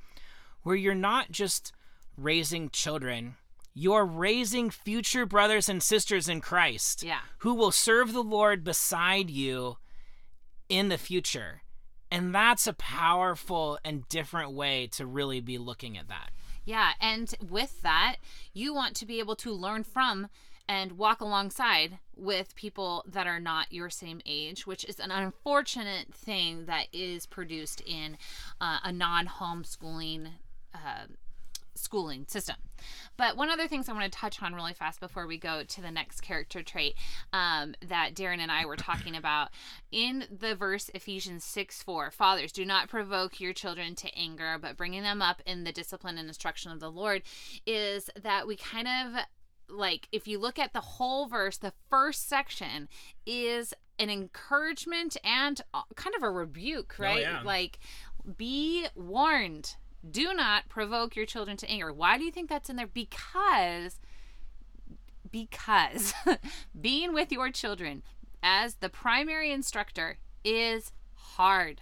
where 0.64 0.76
you're 0.76 0.96
not 0.96 1.32
just 1.32 1.74
raising 2.18 2.70
children 2.70 3.36
you're 3.74 4.06
raising 4.06 4.70
future 4.70 5.25
brothers 5.25 5.68
and 5.68 5.82
sisters 5.82 6.30
in 6.30 6.42
Christ 6.42 7.03
yeah. 7.03 7.20
who 7.39 7.53
will 7.53 7.72
serve 7.72 8.13
the 8.13 8.24
Lord 8.24 8.63
beside 8.63 9.30
you 9.30 9.77
in 10.70 10.89
the 10.89 10.98
future. 10.98 11.62
And 12.12 12.34
that's 12.34 12.68
a 12.68 12.74
powerful 12.74 13.80
and 13.84 14.08
different 14.08 14.51
way 14.51 14.88
to 14.94 15.06
really 15.06 15.42
be 15.42 15.58
looking 15.58 15.98
at 15.98 16.08
that. 16.08 16.30
Yeah. 16.65 16.92
And 17.01 17.34
with 17.50 17.82
that, 17.82 18.18
you 18.53 18.74
want 18.74 18.96
to 18.98 19.06
be 19.06 19.20
able 19.20 19.36
to 19.38 19.51
learn 19.51 19.84
from 19.84 20.30
and 20.70 20.94
walk 20.94 21.20
alongside 21.20 21.98
with 22.15 22.56
people 22.56 23.03
that 23.08 23.27
are 23.27 23.39
not 23.39 23.74
your 23.74 23.89
same 23.89 24.22
age, 24.25 24.65
which 24.65 24.86
is 24.86 25.00
an 25.00 25.12
unfortunate 25.12 26.13
thing 26.13 26.68
that 26.68 26.88
is 26.94 27.25
produced 27.25 27.82
in 27.86 28.18
uh, 28.62 28.77
a 28.84 28.92
non 28.92 29.27
homeschooling 29.27 30.30
uh, 30.74 31.08
schooling 31.84 32.25
system. 32.28 32.56
But 33.18 33.38
one 33.38 33.50
other 33.50 33.68
things 33.68 33.88
I 33.88 33.94
want 33.94 34.12
to 34.12 34.18
touch 34.18 34.42
on 34.42 34.54
really 34.54 34.74
fast 34.74 35.00
before 35.00 35.28
we 35.28 35.38
go 35.38 35.63
to 35.63 35.82
the 35.82 35.92
next 35.92 36.22
character 36.22 36.63
trait 36.63 36.96
um, 37.32 37.75
that 37.88 38.16
Darren 38.16 38.40
and 38.40 38.52
I 38.52 38.66
were 38.66 38.75
talking 38.75 39.16
about 39.16 39.50
in 39.92 40.25
the 40.32 40.56
verse 40.56 40.90
Ephesians 40.94 41.44
6 41.44 41.84
4 41.84 42.12
Fathers, 42.12 42.52
do 42.52 42.66
not 42.66 42.90
provoke 42.90 43.40
your 43.40 43.54
children 43.54 43.96
to 43.96 44.18
anger, 44.18 44.58
but 44.60 44.78
bringing 44.78 45.04
them 45.04 45.22
up 45.22 45.42
in 45.46 45.63
the 45.63 45.72
discipline 45.72 46.18
and 46.18 46.28
instruction 46.28 46.72
of 46.72 46.80
the 46.80 46.92
Lord 46.92 47.22
is 47.66 48.10
that 48.22 48.48
we 48.48 48.56
kind 48.56 48.88
of 48.88 49.22
like 49.70 50.08
if 50.12 50.28
you 50.28 50.40
look 50.40 50.60
at 50.60 50.74
the 50.74 50.82
whole 50.82 51.28
verse, 51.28 51.58
the 51.58 51.74
first 51.90 52.28
section 52.28 52.90
is 53.25 53.74
an 54.00 54.10
encouragement 54.10 55.18
and 55.24 55.62
uh, 55.74 55.82
kind 55.96 56.16
of 56.16 56.24
a 56.24 56.30
rebuke, 56.30 56.96
oh, 57.00 57.04
right? 57.04 57.25
Oh, 57.28 57.32
yeah. 57.32 57.42
Like, 57.44 57.80
be 58.38 58.88
warned 58.96 59.75
do 60.10 60.34
not 60.34 60.70
provoke 60.70 61.16
your 61.16 61.26
children 61.26 61.58
to 61.58 61.70
anger. 61.70 61.94
Why 61.94 62.18
do 62.18 62.24
you 62.24 62.32
think 62.32 62.50
that's 62.50 62.70
in 62.70 62.76
there? 62.76 62.88
Because 62.88 64.00
because 65.32 66.14
being 66.80 67.14
with 67.14 67.32
your 67.32 67.50
children 67.52 68.04
as 68.42 68.76
the 68.76 68.90
primary 68.90 69.52
instructor 69.52 70.18
is 70.44 70.92
hard. 71.16 71.82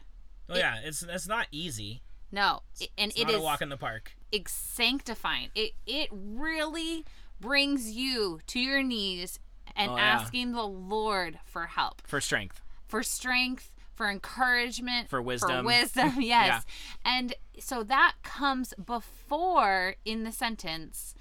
Oh 0.49 0.55
it, 0.55 0.59
yeah, 0.59 0.77
it's 0.83 1.03
it's 1.03 1.27
not 1.27 1.47
easy. 1.51 2.01
No, 2.31 2.61
it's, 2.79 2.87
and 2.97 3.11
it's 3.11 3.19
it 3.19 3.25
not 3.25 3.33
is 3.33 3.39
a 3.39 3.43
walk 3.43 3.61
in 3.61 3.69
the 3.69 3.77
park. 3.77 4.13
It's 4.31 4.51
sanctifying. 4.51 5.49
It 5.55 5.73
it 5.85 6.09
really 6.11 7.05
brings 7.39 7.91
you 7.91 8.39
to 8.47 8.59
your 8.59 8.83
knees 8.83 9.39
and 9.75 9.91
oh, 9.91 9.95
yeah. 9.95 10.03
asking 10.03 10.51
the 10.51 10.63
Lord 10.65 11.39
for 11.43 11.65
help, 11.65 12.01
for 12.07 12.21
strength, 12.21 12.61
for 12.87 13.03
strength, 13.03 13.71
for 14.01 14.09
encouragement, 14.09 15.11
for 15.11 15.21
wisdom. 15.21 15.59
For 15.59 15.63
wisdom, 15.63 16.13
yes. 16.19 16.25
yeah. 16.47 16.61
And 17.05 17.35
so 17.59 17.83
that 17.83 18.15
comes 18.23 18.73
before 18.83 19.93
in 20.03 20.23
the 20.23 20.31
sentence 20.31 21.13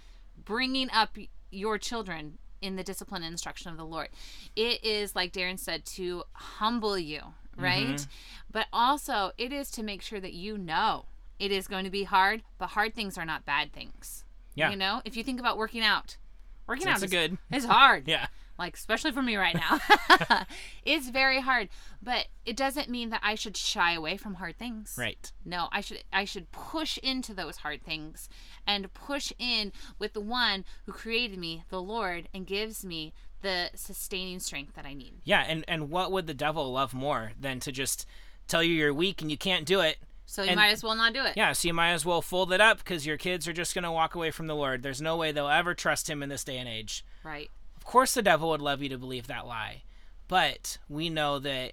bringing 0.42 0.88
up 0.90 1.18
your 1.50 1.76
children 1.76 2.38
in 2.62 2.76
the 2.76 2.82
discipline 2.82 3.22
and 3.22 3.32
instruction 3.32 3.70
of 3.70 3.76
the 3.76 3.84
Lord. 3.84 4.08
It 4.56 4.82
is 4.82 5.14
like 5.14 5.34
Darren 5.34 5.58
said 5.58 5.84
to 5.96 6.24
humble 6.32 6.98
you, 6.98 7.20
right? 7.54 7.86
Mm-hmm. 7.86 8.10
But 8.50 8.68
also 8.72 9.32
it 9.36 9.52
is 9.52 9.70
to 9.72 9.82
make 9.82 10.00
sure 10.00 10.18
that 10.18 10.32
you 10.32 10.56
know 10.56 11.04
it 11.38 11.52
is 11.52 11.68
going 11.68 11.84
to 11.84 11.90
be 11.90 12.04
hard, 12.04 12.44
but 12.56 12.68
hard 12.68 12.94
things 12.94 13.18
are 13.18 13.26
not 13.26 13.44
bad 13.44 13.74
things. 13.74 14.24
Yeah. 14.54 14.70
You 14.70 14.76
know, 14.76 15.02
if 15.04 15.18
you 15.18 15.22
think 15.22 15.38
about 15.38 15.58
working 15.58 15.82
out, 15.82 16.16
working 16.66 16.86
That's 16.86 17.02
out 17.02 17.04
is 17.04 17.10
good. 17.10 17.36
It's 17.50 17.66
hard. 17.66 18.04
yeah 18.08 18.28
like 18.60 18.76
especially 18.76 19.10
for 19.10 19.22
me 19.22 19.36
right 19.36 19.56
now. 19.56 19.80
it's 20.84 21.08
very 21.08 21.40
hard, 21.40 21.68
but 22.00 22.26
it 22.44 22.56
doesn't 22.56 22.88
mean 22.88 23.10
that 23.10 23.22
I 23.24 23.34
should 23.34 23.56
shy 23.56 23.94
away 23.94 24.16
from 24.16 24.34
hard 24.34 24.58
things. 24.58 24.94
Right. 24.96 25.32
No, 25.44 25.68
I 25.72 25.80
should 25.80 26.04
I 26.12 26.24
should 26.24 26.52
push 26.52 26.98
into 26.98 27.34
those 27.34 27.58
hard 27.58 27.82
things 27.82 28.28
and 28.66 28.92
push 28.94 29.32
in 29.38 29.72
with 29.98 30.12
the 30.12 30.20
one 30.20 30.64
who 30.86 30.92
created 30.92 31.38
me, 31.38 31.64
the 31.70 31.82
Lord, 31.82 32.28
and 32.32 32.46
gives 32.46 32.84
me 32.84 33.14
the 33.42 33.70
sustaining 33.74 34.38
strength 34.38 34.74
that 34.74 34.86
I 34.86 34.92
need. 34.92 35.22
Yeah, 35.24 35.44
and 35.48 35.64
and 35.66 35.90
what 35.90 36.12
would 36.12 36.26
the 36.26 36.34
devil 36.34 36.70
love 36.70 36.94
more 36.94 37.32
than 37.40 37.58
to 37.60 37.72
just 37.72 38.06
tell 38.46 38.62
you 38.62 38.74
you're 38.74 38.94
weak 38.94 39.22
and 39.22 39.30
you 39.30 39.38
can't 39.38 39.64
do 39.64 39.80
it? 39.80 39.96
So 40.26 40.42
you 40.42 40.50
and, 40.50 40.60
might 40.60 40.70
as 40.70 40.84
well 40.84 40.94
not 40.94 41.12
do 41.12 41.24
it. 41.24 41.32
Yeah, 41.36 41.52
so 41.52 41.66
you 41.66 41.74
might 41.74 41.90
as 41.90 42.04
well 42.04 42.22
fold 42.22 42.52
it 42.52 42.60
up 42.60 42.78
because 42.78 43.04
your 43.04 43.16
kids 43.16 43.48
are 43.48 43.52
just 43.52 43.74
going 43.74 43.82
to 43.82 43.90
walk 43.90 44.14
away 44.14 44.30
from 44.30 44.46
the 44.46 44.54
Lord. 44.54 44.82
There's 44.82 45.02
no 45.02 45.16
way 45.16 45.32
they'll 45.32 45.48
ever 45.48 45.74
trust 45.74 46.08
him 46.08 46.22
in 46.22 46.28
this 46.28 46.44
day 46.44 46.58
and 46.58 46.68
age. 46.68 47.04
Right. 47.24 47.50
Of 47.80 47.86
course, 47.86 48.14
the 48.14 48.22
devil 48.22 48.50
would 48.50 48.60
love 48.60 48.82
you 48.82 48.88
to 48.90 48.98
believe 48.98 49.26
that 49.26 49.46
lie. 49.46 49.82
But 50.28 50.78
we 50.88 51.08
know 51.10 51.38
that 51.40 51.72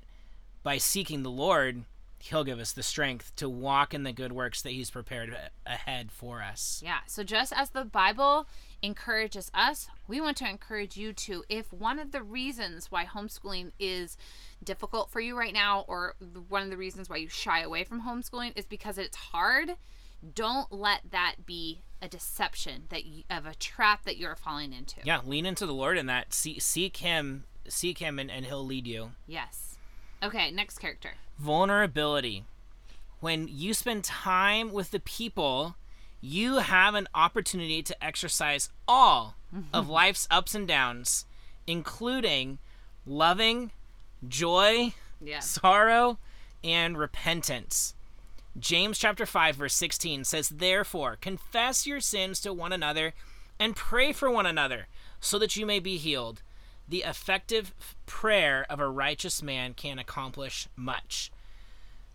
by 0.63 0.79
seeking 0.79 1.21
the 1.21 1.29
Lord, 1.29 1.83
He'll 2.19 2.43
give 2.43 2.59
us 2.59 2.71
the 2.71 2.81
strength 2.81 3.35
to 3.35 3.47
walk 3.47 3.93
in 3.93 4.01
the 4.03 4.11
good 4.11 4.31
works 4.31 4.61
that 4.63 4.71
He's 4.71 4.89
prepared 4.89 5.37
ahead 5.65 6.11
for 6.11 6.41
us. 6.41 6.81
Yeah. 6.83 6.99
So 7.05 7.23
just 7.23 7.53
as 7.55 7.69
the 7.69 7.85
Bible 7.85 8.47
encourages 8.81 9.51
us, 9.53 9.87
we 10.07 10.19
want 10.19 10.37
to 10.37 10.49
encourage 10.49 10.97
you 10.97 11.13
to. 11.13 11.43
If 11.49 11.71
one 11.71 11.99
of 11.99 12.11
the 12.11 12.23
reasons 12.23 12.89
why 12.89 13.05
homeschooling 13.05 13.71
is 13.79 14.17
difficult 14.63 15.11
for 15.11 15.19
you 15.19 15.37
right 15.37 15.53
now, 15.53 15.85
or 15.87 16.15
one 16.49 16.63
of 16.63 16.69
the 16.69 16.77
reasons 16.77 17.09
why 17.09 17.17
you 17.17 17.29
shy 17.29 17.61
away 17.61 17.83
from 17.83 18.01
homeschooling 18.01 18.53
is 18.55 18.65
because 18.65 18.97
it's 18.97 19.17
hard, 19.17 19.75
don't 20.33 20.71
let 20.71 21.01
that 21.11 21.45
be 21.45 21.83
a 22.01 22.07
deception 22.07 22.83
that 22.89 23.05
you, 23.05 23.23
of 23.29 23.45
a 23.45 23.55
trap 23.55 24.05
that 24.05 24.17
you're 24.17 24.35
falling 24.35 24.73
into. 24.73 24.97
Yeah, 25.03 25.19
lean 25.25 25.45
into 25.45 25.65
the 25.65 25.73
Lord 25.73 25.97
in 25.97 26.05
that. 26.07 26.33
See, 26.33 26.59
seek 26.59 26.97
Him, 26.97 27.45
seek 27.67 27.99
Him, 27.99 28.19
and, 28.19 28.29
and 28.29 28.45
He'll 28.45 28.65
lead 28.65 28.87
you. 28.87 29.11
Yes. 29.25 29.77
Okay, 30.23 30.51
next 30.51 30.79
character. 30.79 31.11
Vulnerability. 31.37 32.43
When 33.19 33.47
you 33.47 33.73
spend 33.73 34.03
time 34.03 34.71
with 34.71 34.91
the 34.91 34.99
people, 34.99 35.75
you 36.21 36.57
have 36.57 36.95
an 36.95 37.07
opportunity 37.13 37.81
to 37.83 38.03
exercise 38.03 38.69
all 38.87 39.35
of 39.73 39.89
life's 39.89 40.27
ups 40.29 40.55
and 40.55 40.67
downs, 40.67 41.25
including 41.65 42.59
loving, 43.05 43.71
joy, 44.27 44.93
yeah. 45.21 45.39
sorrow, 45.39 46.19
and 46.63 46.97
repentance. 46.97 47.93
James 48.59 48.97
chapter 48.97 49.25
5 49.25 49.55
verse 49.55 49.73
16 49.73 50.23
says, 50.23 50.49
"Therefore, 50.49 51.17
confess 51.17 51.85
your 51.85 51.99
sins 51.99 52.39
to 52.41 52.53
one 52.53 52.73
another 52.73 53.13
and 53.59 53.75
pray 53.75 54.11
for 54.11 54.29
one 54.29 54.45
another, 54.45 54.87
so 55.19 55.37
that 55.39 55.55
you 55.55 55.65
may 55.65 55.79
be 55.79 55.97
healed. 55.97 56.41
The 56.87 57.03
effective 57.03 57.73
prayer 58.05 58.65
of 58.69 58.79
a 58.79 58.87
righteous 58.87 59.41
man 59.41 59.73
can 59.73 59.99
accomplish 59.99 60.67
much." 60.75 61.31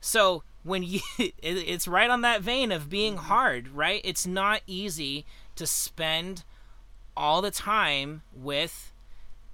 So, 0.01 0.43
when 0.65 0.83
you 0.83 1.01
it's 1.19 1.89
right 1.89 2.11
on 2.11 2.23
that 2.23 2.43
vein 2.43 2.73
of 2.73 2.91
being 2.91 3.15
mm-hmm. 3.15 3.27
hard, 3.27 3.69
right? 3.69 4.01
It's 4.05 4.27
not 4.27 4.63
easy 4.67 5.25
to 5.57 5.67
spend 5.67 6.45
all 7.17 7.43
the 7.43 7.51
time 7.51 8.23
with 8.35 8.93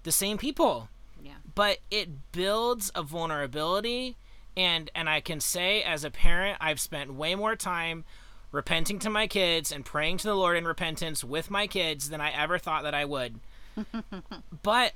the 0.05 0.13
same 0.13 0.39
people. 0.39 0.89
Yeah. 1.23 1.35
But 1.55 1.79
it 1.91 2.33
builds 2.33 2.91
a 2.95 3.03
vulnerability 3.03 4.17
and 4.59 4.91
and 4.95 5.09
I 5.09 5.21
can 5.21 5.41
say 5.41 5.83
as 5.83 6.05
a 6.05 6.11
parent 6.11 6.59
I've 6.61 6.81
spent 6.81 7.15
way 7.15 7.35
more 7.35 7.57
time 7.57 8.05
repenting 8.51 8.99
to 9.01 9.11
my 9.11 9.27
kids 9.27 9.71
and 9.71 9.85
praying 9.85 10.19
to 10.19 10.27
the 10.27 10.35
Lord 10.35 10.57
in 10.57 10.65
repentance 10.65 11.23
with 11.23 11.51
my 11.51 11.67
kids 11.67 12.11
than 12.11 12.21
I 12.21 12.31
ever 12.31 12.59
thought 12.59 12.83
that 12.83 12.95
I 12.95 13.05
would. 13.05 13.41
but 14.63 14.93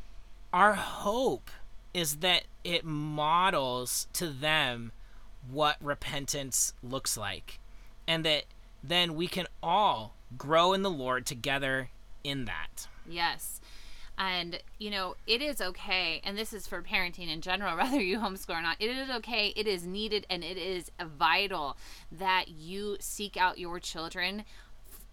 our 0.52 0.74
hope 0.74 1.50
is 1.94 2.16
that 2.16 2.44
it 2.64 2.84
models 2.84 4.08
to 4.14 4.28
them 4.28 4.92
what 5.50 5.76
repentance 5.80 6.72
looks 6.82 7.16
like 7.16 7.58
and 8.06 8.24
that 8.24 8.44
then 8.82 9.14
we 9.14 9.28
can 9.28 9.46
all 9.62 10.14
grow 10.36 10.72
in 10.72 10.82
the 10.82 10.90
Lord 10.90 11.26
together 11.26 11.90
in 12.24 12.46
that. 12.46 12.88
Yes. 13.08 13.60
And, 14.18 14.60
you 14.78 14.90
know, 14.90 15.16
it 15.26 15.40
is 15.42 15.60
okay, 15.60 16.20
and 16.22 16.36
this 16.36 16.52
is 16.52 16.66
for 16.66 16.82
parenting 16.82 17.32
in 17.32 17.40
general, 17.40 17.76
whether 17.78 18.00
you 18.00 18.18
homeschool 18.18 18.58
or 18.58 18.62
not, 18.62 18.76
it 18.78 18.90
is 18.90 19.10
okay, 19.10 19.52
it 19.56 19.66
is 19.66 19.86
needed, 19.86 20.26
and 20.28 20.44
it 20.44 20.56
is 20.56 20.90
vital 21.18 21.76
that 22.10 22.48
you 22.48 22.96
seek 23.00 23.36
out 23.36 23.58
your 23.58 23.80
children 23.80 24.44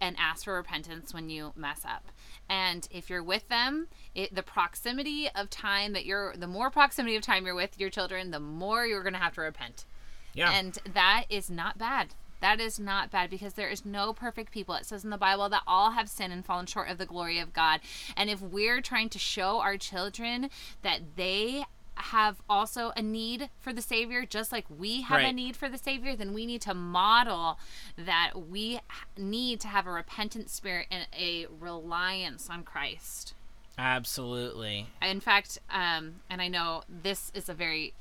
and 0.00 0.16
ask 0.18 0.44
for 0.44 0.54
repentance 0.54 1.12
when 1.12 1.28
you 1.28 1.52
mess 1.54 1.84
up. 1.84 2.06
And 2.48 2.88
if 2.90 3.10
you're 3.10 3.22
with 3.22 3.48
them, 3.48 3.88
it, 4.14 4.34
the 4.34 4.42
proximity 4.42 5.28
of 5.34 5.50
time 5.50 5.92
that 5.92 6.06
you're, 6.06 6.34
the 6.36 6.46
more 6.46 6.70
proximity 6.70 7.16
of 7.16 7.22
time 7.22 7.44
you're 7.44 7.54
with 7.54 7.78
your 7.78 7.90
children, 7.90 8.30
the 8.30 8.40
more 8.40 8.86
you're 8.86 9.02
going 9.02 9.12
to 9.12 9.18
have 9.18 9.34
to 9.34 9.42
repent. 9.42 9.84
Yeah. 10.32 10.50
And 10.52 10.78
that 10.94 11.24
is 11.28 11.50
not 11.50 11.76
bad. 11.76 12.14
That 12.40 12.60
is 12.60 12.78
not 12.78 13.10
bad 13.10 13.30
because 13.30 13.54
there 13.54 13.68
is 13.68 13.84
no 13.84 14.12
perfect 14.12 14.52
people. 14.52 14.74
It 14.74 14.86
says 14.86 15.04
in 15.04 15.10
the 15.10 15.18
Bible 15.18 15.48
that 15.48 15.62
all 15.66 15.92
have 15.92 16.08
sinned 16.08 16.32
and 16.32 16.44
fallen 16.44 16.66
short 16.66 16.88
of 16.88 16.98
the 16.98 17.06
glory 17.06 17.38
of 17.38 17.52
God. 17.52 17.80
And 18.16 18.30
if 18.30 18.40
we're 18.40 18.80
trying 18.80 19.08
to 19.10 19.18
show 19.18 19.60
our 19.60 19.76
children 19.76 20.50
that 20.82 21.00
they 21.16 21.64
have 21.94 22.40
also 22.48 22.92
a 22.96 23.02
need 23.02 23.50
for 23.58 23.72
the 23.72 23.82
Savior, 23.82 24.24
just 24.24 24.52
like 24.52 24.64
we 24.70 25.02
have 25.02 25.20
a 25.20 25.32
need 25.32 25.54
for 25.54 25.68
the 25.68 25.78
Savior, 25.78 26.16
then 26.16 26.32
we 26.32 26.46
need 26.46 26.62
to 26.62 26.74
model 26.74 27.58
that 27.96 28.32
we 28.48 28.80
need 29.18 29.60
to 29.60 29.68
have 29.68 29.86
a 29.86 29.90
repentant 29.90 30.48
spirit 30.48 30.86
and 30.90 31.06
a 31.18 31.46
reliance 31.60 32.48
on 32.48 32.62
Christ. 32.62 33.34
Absolutely. 33.76 34.86
In 35.02 35.20
fact, 35.20 35.58
um, 35.70 36.16
and 36.28 36.42
I 36.42 36.48
know 36.48 36.82
this 36.88 37.30
is 37.34 37.48
a 37.48 37.54
very 37.54 37.94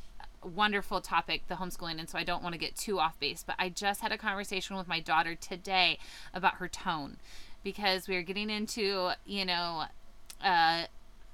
wonderful 0.44 1.02
topic, 1.02 1.44
the 1.48 1.56
homeschooling, 1.56 2.00
and 2.00 2.10
so 2.10 2.18
I 2.18 2.24
don't 2.24 2.44
want 2.44 2.54
to 2.54 2.60
get 2.60 2.76
too 2.76 3.00
off 3.00 3.20
base, 3.20 3.44
but 3.46 3.56
I 3.60 3.70
just 3.70 4.02
had 4.02 4.12
a 4.12 4.18
conversation 4.18 4.76
with 4.76 4.88
my 4.88 5.00
daughter 5.00 5.36
today 5.36 6.00
about 6.34 6.56
her 6.56 6.68
tone 6.68 7.18
because 7.64 8.08
we 8.08 8.16
are 8.16 8.22
getting 8.22 8.50
into, 8.50 9.12
you 9.26 9.46
know, 9.46 9.86
uh, 10.44 10.84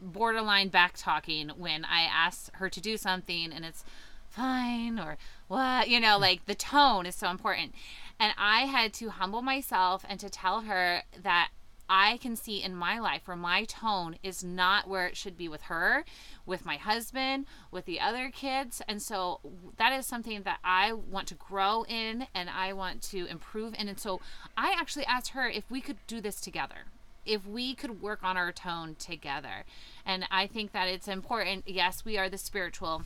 borderline 0.02 0.70
back 0.70 0.94
talking 0.98 1.50
when 1.50 1.86
I 1.86 2.02
ask 2.02 2.54
her 2.56 2.70
to 2.70 2.82
do 2.82 2.98
something 2.98 3.52
and 3.54 3.64
it's 3.64 3.84
fine 4.30 5.00
or 5.00 5.18
what, 5.48 5.90
you 5.90 6.00
know, 6.00 6.18
like 6.18 6.46
the 6.46 6.56
tone 6.56 7.06
is 7.06 7.16
so 7.16 7.30
important. 7.30 7.74
And 8.20 8.34
I 8.38 8.62
had 8.62 8.94
to 8.96 9.10
humble 9.10 9.42
myself 9.42 10.06
and 10.08 10.20
to 10.20 10.30
tell 10.30 10.62
her 10.62 11.04
that 11.22 11.50
I 11.90 12.18
can 12.18 12.36
see 12.36 12.64
in 12.64 12.76
my 12.76 13.00
life 13.00 13.28
where 13.28 13.38
my 13.38 13.64
tone 13.66 14.18
is 14.24 14.44
not 14.44 14.88
where 14.88 15.08
it 15.08 15.18
should 15.18 15.38
be 15.38 15.48
with 15.48 15.64
her, 15.64 16.04
with 16.46 16.66
my 16.66 16.78
husband, 16.78 17.46
with 17.72 17.86
the 17.86 18.00
other 18.00 18.30
kids. 18.30 18.82
And 18.88 19.02
so 19.02 19.40
that 19.78 19.94
is 19.94 20.06
something 20.06 20.44
that 20.44 20.60
I 20.64 20.94
want 20.94 21.28
to 21.28 21.36
grow 21.36 21.86
in 21.88 22.28
and 22.34 22.50
I 22.50 22.74
want 22.74 23.02
to 23.04 23.26
improve 23.26 23.76
in. 23.78 23.88
And 23.88 24.00
so 24.00 24.20
I 24.58 24.76
actually 24.78 25.06
asked 25.06 25.30
her 25.30 25.48
if 25.48 25.70
we 25.70 25.82
could 25.82 25.98
do 26.08 26.22
this 26.22 26.42
together 26.42 26.86
if 27.26 27.46
we 27.46 27.74
could 27.74 28.04
work 28.04 28.24
on 28.24 28.38
our 28.38 28.52
tone 28.52 28.96
together. 29.00 29.66
And 30.06 30.26
I 30.30 30.46
think 30.48 30.74
that 30.74 30.88
it's 30.88 31.08
important. 31.08 31.64
Yes, 31.66 32.06
we 32.06 32.18
are 32.20 32.30
the 32.30 32.38
spiritual 32.38 33.04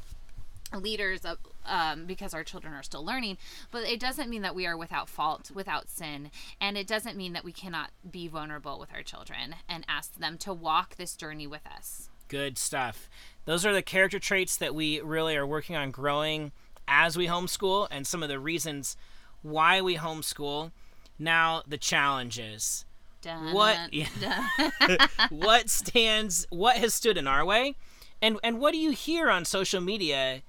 leaders 0.77 1.25
of 1.25 1.37
um, 1.65 2.05
because 2.05 2.33
our 2.33 2.43
children 2.43 2.73
are 2.73 2.83
still 2.83 3.03
learning 3.03 3.37
but 3.71 3.83
it 3.83 3.99
doesn't 3.99 4.29
mean 4.29 4.41
that 4.41 4.55
we 4.55 4.65
are 4.67 4.77
without 4.77 5.09
fault 5.09 5.51
without 5.53 5.89
sin 5.89 6.29
and 6.61 6.77
it 6.77 6.87
doesn't 6.87 7.17
mean 7.17 7.33
that 7.33 7.43
we 7.43 7.51
cannot 7.51 7.89
be 8.09 8.27
vulnerable 8.27 8.79
with 8.79 8.93
our 8.93 9.01
children 9.03 9.55
and 9.67 9.85
ask 9.87 10.15
them 10.15 10.37
to 10.37 10.53
walk 10.53 10.95
this 10.95 11.15
journey 11.15 11.47
with 11.47 11.65
us 11.65 12.09
Good 12.29 12.59
stuff. 12.59 13.09
Those 13.45 13.65
are 13.65 13.73
the 13.73 13.81
character 13.81 14.19
traits 14.19 14.55
that 14.57 14.75
we 14.75 15.01
really 15.01 15.35
are 15.35 15.47
working 15.47 15.75
on 15.75 15.89
growing 15.89 16.51
as 16.87 17.17
we 17.17 17.25
homeschool 17.25 17.87
and 17.89 18.05
some 18.05 18.21
of 18.21 18.29
the 18.29 18.37
reasons 18.39 18.95
why 19.41 19.81
we 19.81 19.97
homeschool. 19.97 20.71
Now, 21.17 21.63
the 21.67 21.79
challenges. 21.79 22.85
Dun, 23.23 23.51
What- 23.51 23.79
dun. 24.21 25.09
what 25.31 25.71
stands 25.71 26.45
what 26.51 26.77
has 26.77 26.93
stood 26.93 27.17
in 27.17 27.25
our 27.27 27.43
way 27.43 27.73
and 28.21 28.37
and 28.43 28.59
what 28.59 28.71
do 28.71 28.77
you 28.77 28.91
hear 28.91 29.29
on 29.29 29.45
social 29.45 29.81
media 29.81 30.41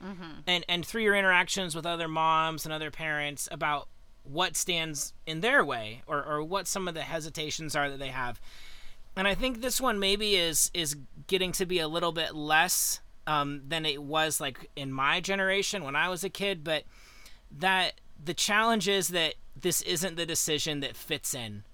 and 0.46 0.64
and 0.68 0.84
through 0.84 1.02
your 1.02 1.14
interactions 1.14 1.74
with 1.74 1.86
other 1.86 2.08
moms 2.08 2.64
and 2.64 2.72
other 2.72 2.90
parents 2.90 3.48
about 3.50 3.88
what 4.22 4.56
stands 4.56 5.12
in 5.26 5.40
their 5.40 5.64
way 5.64 6.02
or 6.06 6.24
or 6.24 6.42
what 6.42 6.66
some 6.66 6.88
of 6.88 6.94
the 6.94 7.02
hesitations 7.02 7.74
are 7.74 7.88
that 7.90 7.98
they 7.98 8.08
have? 8.08 8.40
And 9.16 9.26
i 9.26 9.34
think 9.34 9.60
this 9.60 9.80
one 9.80 9.98
maybe 9.98 10.36
is 10.36 10.70
is 10.72 10.96
getting 11.26 11.52
to 11.52 11.66
be 11.66 11.78
a 11.78 11.88
little 11.88 12.12
bit 12.12 12.34
less 12.34 13.00
um, 13.26 13.62
than 13.68 13.84
it 13.84 14.02
was 14.02 14.40
like 14.40 14.70
in 14.76 14.92
my 14.92 15.20
generation 15.20 15.84
when 15.84 15.94
i 15.94 16.08
was 16.08 16.24
a 16.24 16.30
kid 16.30 16.64
but 16.64 16.84
that 17.50 18.00
the 18.22 18.34
challenge 18.34 18.88
is 18.88 19.08
that 19.08 19.34
this 19.56 19.82
isn't 19.82 20.16
the 20.16 20.26
decision 20.26 20.80
that 20.80 20.96
fits 20.96 21.34
in. 21.34 21.64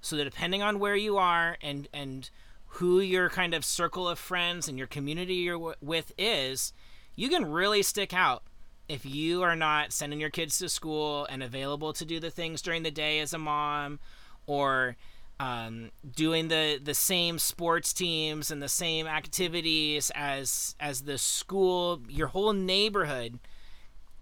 So 0.00 0.16
that 0.16 0.24
depending 0.24 0.62
on 0.62 0.78
where 0.78 0.96
you 0.96 1.18
are 1.18 1.56
and 1.60 1.88
and 1.92 2.30
who 2.74 3.00
your 3.00 3.28
kind 3.28 3.54
of 3.54 3.64
circle 3.64 4.08
of 4.08 4.18
friends 4.18 4.68
and 4.68 4.78
your 4.78 4.86
community 4.86 5.34
you're 5.34 5.56
w- 5.56 5.74
with 5.80 6.12
is 6.16 6.72
you 7.16 7.28
can 7.28 7.50
really 7.50 7.82
stick 7.82 8.14
out 8.14 8.42
if 8.88 9.04
you 9.04 9.42
are 9.42 9.56
not 9.56 9.92
sending 9.92 10.20
your 10.20 10.30
kids 10.30 10.58
to 10.58 10.68
school 10.68 11.26
and 11.26 11.42
available 11.42 11.92
to 11.92 12.04
do 12.04 12.18
the 12.18 12.30
things 12.30 12.62
during 12.62 12.82
the 12.82 12.90
day 12.90 13.20
as 13.20 13.32
a 13.32 13.38
mom 13.38 13.98
or 14.46 14.96
um, 15.38 15.90
doing 16.14 16.48
the 16.48 16.78
the 16.82 16.94
same 16.94 17.38
sports 17.38 17.92
teams 17.92 18.50
and 18.50 18.62
the 18.62 18.68
same 18.68 19.06
activities 19.06 20.10
as 20.14 20.74
as 20.78 21.02
the 21.02 21.18
school 21.18 22.02
your 22.08 22.28
whole 22.28 22.52
neighborhood 22.52 23.38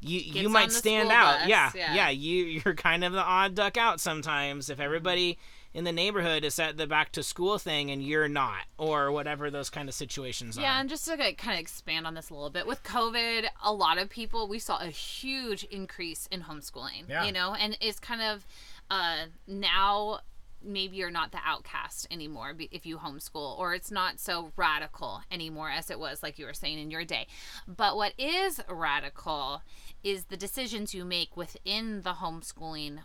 you 0.00 0.20
Gets 0.20 0.36
you 0.36 0.48
might 0.48 0.70
stand 0.70 1.10
out 1.10 1.48
yeah, 1.48 1.72
yeah. 1.74 1.94
yeah 1.94 2.08
you 2.08 2.44
you're 2.44 2.74
kind 2.74 3.02
of 3.02 3.12
the 3.12 3.22
odd 3.22 3.54
duck 3.54 3.76
out 3.76 4.00
sometimes 4.00 4.70
if 4.70 4.78
everybody 4.78 5.38
in 5.74 5.84
the 5.84 5.92
neighborhood 5.92 6.44
is 6.44 6.58
at 6.58 6.76
the 6.76 6.86
back 6.86 7.12
to 7.12 7.22
school 7.22 7.58
thing 7.58 7.90
and 7.90 8.02
you're 8.02 8.28
not 8.28 8.64
or 8.78 9.12
whatever 9.12 9.50
those 9.50 9.70
kind 9.70 9.88
of 9.88 9.94
situations 9.94 10.56
Yeah, 10.56 10.76
are 10.76 10.80
and 10.80 10.88
just 10.88 11.04
to 11.04 11.16
kind 11.16 11.54
of 11.54 11.60
expand 11.60 12.06
on 12.06 12.14
this 12.14 12.30
a 12.30 12.34
little 12.34 12.50
bit, 12.50 12.66
with 12.66 12.82
COVID, 12.82 13.46
a 13.62 13.72
lot 13.72 13.98
of 13.98 14.08
people 14.08 14.48
we 14.48 14.58
saw 14.58 14.78
a 14.78 14.86
huge 14.86 15.64
increase 15.64 16.26
in 16.30 16.42
homeschooling. 16.42 17.08
Yeah. 17.08 17.24
You 17.24 17.32
know, 17.32 17.54
and 17.54 17.76
it's 17.80 18.00
kind 18.00 18.22
of 18.22 18.46
uh, 18.90 19.26
now 19.46 20.20
maybe 20.62 20.96
you're 20.96 21.10
not 21.10 21.30
the 21.30 21.38
outcast 21.44 22.06
anymore 22.10 22.52
if 22.72 22.84
you 22.84 22.98
homeschool, 22.98 23.58
or 23.58 23.74
it's 23.74 23.90
not 23.90 24.18
so 24.18 24.50
radical 24.56 25.20
anymore 25.30 25.70
as 25.70 25.90
it 25.90 26.00
was, 26.00 26.22
like 26.22 26.38
you 26.38 26.46
were 26.46 26.54
saying 26.54 26.78
in 26.78 26.90
your 26.90 27.04
day. 27.04 27.26
But 27.68 27.96
what 27.96 28.12
is 28.18 28.60
radical 28.68 29.62
is 30.02 30.24
the 30.24 30.36
decisions 30.36 30.94
you 30.94 31.04
make 31.04 31.36
within 31.36 32.02
the 32.02 32.14
homeschooling 32.14 33.00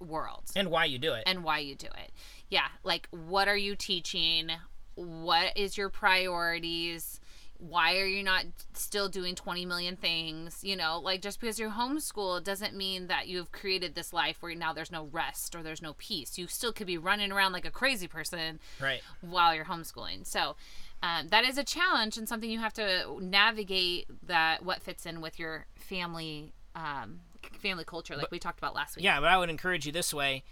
world 0.00 0.44
and 0.56 0.70
why 0.70 0.84
you 0.84 0.98
do 0.98 1.12
it 1.12 1.24
and 1.26 1.44
why 1.44 1.58
you 1.58 1.74
do 1.74 1.86
it. 1.86 2.12
Yeah, 2.48 2.68
like 2.84 3.08
what 3.10 3.48
are 3.48 3.56
you 3.56 3.76
teaching? 3.76 4.50
What 4.94 5.56
is 5.56 5.76
your 5.76 5.88
priorities? 5.88 7.20
Why 7.60 7.96
are 7.96 8.06
you 8.06 8.22
not 8.22 8.44
still 8.74 9.08
doing 9.08 9.34
20 9.34 9.66
million 9.66 9.96
things? 9.96 10.62
You 10.62 10.76
know, 10.76 11.00
like 11.02 11.22
just 11.22 11.40
because 11.40 11.58
you're 11.58 11.70
homeschooled 11.70 12.44
doesn't 12.44 12.76
mean 12.76 13.08
that 13.08 13.26
you've 13.26 13.50
created 13.50 13.94
this 13.94 14.12
life 14.12 14.36
where 14.40 14.54
now 14.54 14.72
there's 14.72 14.92
no 14.92 15.08
rest 15.10 15.56
or 15.56 15.62
there's 15.62 15.82
no 15.82 15.94
peace. 15.98 16.38
You 16.38 16.46
still 16.46 16.72
could 16.72 16.86
be 16.86 16.98
running 16.98 17.32
around 17.32 17.52
like 17.52 17.64
a 17.66 17.70
crazy 17.70 18.06
person 18.06 18.60
right 18.80 19.02
while 19.20 19.54
you're 19.54 19.64
homeschooling. 19.64 20.26
So, 20.26 20.54
um, 21.02 21.28
that 21.28 21.44
is 21.44 21.58
a 21.58 21.64
challenge 21.64 22.16
and 22.16 22.28
something 22.28 22.50
you 22.50 22.58
have 22.58 22.72
to 22.74 23.18
navigate 23.20 24.06
that 24.26 24.64
what 24.64 24.82
fits 24.82 25.06
in 25.06 25.20
with 25.20 25.38
your 25.38 25.66
family 25.76 26.52
um, 26.74 27.20
family 27.58 27.84
culture 27.84 28.16
like 28.16 28.30
we 28.30 28.38
talked 28.38 28.58
about 28.58 28.74
last 28.74 28.96
week. 28.96 29.04
yeah 29.04 29.20
but 29.20 29.28
i 29.28 29.36
would 29.36 29.50
encourage 29.50 29.86
you 29.86 29.92
this 29.92 30.14
way 30.14 30.42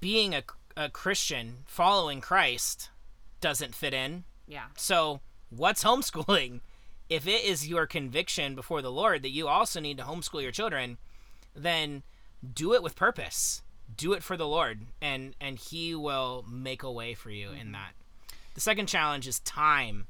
being 0.00 0.34
a, 0.34 0.42
a 0.76 0.88
christian 0.88 1.58
following 1.66 2.20
christ 2.20 2.90
doesn't 3.42 3.74
fit 3.74 3.92
in 3.92 4.24
Yeah. 4.46 4.66
So, 4.78 5.20
what's 5.50 5.84
homeschooling? 5.84 6.60
If 7.10 7.26
it 7.26 7.44
is 7.44 7.68
your 7.68 7.86
conviction 7.86 8.54
before 8.54 8.80
the 8.80 8.90
Lord 8.90 9.22
that 9.22 9.30
you 9.32 9.46
also 9.46 9.80
need 9.80 9.98
to 9.98 10.04
homeschool 10.04 10.40
your 10.40 10.52
children, 10.52 10.96
then 11.54 12.04
do 12.54 12.72
it 12.72 12.82
with 12.82 12.96
purpose. 12.96 13.60
Do 13.94 14.14
it 14.14 14.22
for 14.22 14.38
the 14.38 14.46
Lord, 14.46 14.86
and 15.02 15.34
and 15.38 15.58
He 15.58 15.94
will 15.94 16.46
make 16.50 16.82
a 16.82 16.90
way 16.90 17.12
for 17.12 17.28
you 17.28 17.50
in 17.50 17.66
mm-hmm. 17.66 17.72
that. 17.72 17.92
The 18.54 18.62
second 18.62 18.86
challenge 18.86 19.28
is 19.28 19.40
time. 19.40 20.06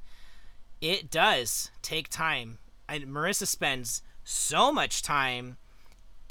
It 0.80 1.10
does 1.10 1.72
take 1.80 2.08
time. 2.08 2.58
And 2.88 3.06
Marissa 3.06 3.46
spends 3.46 4.02
so 4.22 4.72
much 4.72 5.02
time, 5.02 5.56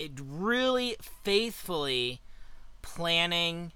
it 0.02 0.12
really 0.20 0.96
faithfully 1.00 2.22
planning 2.82 3.72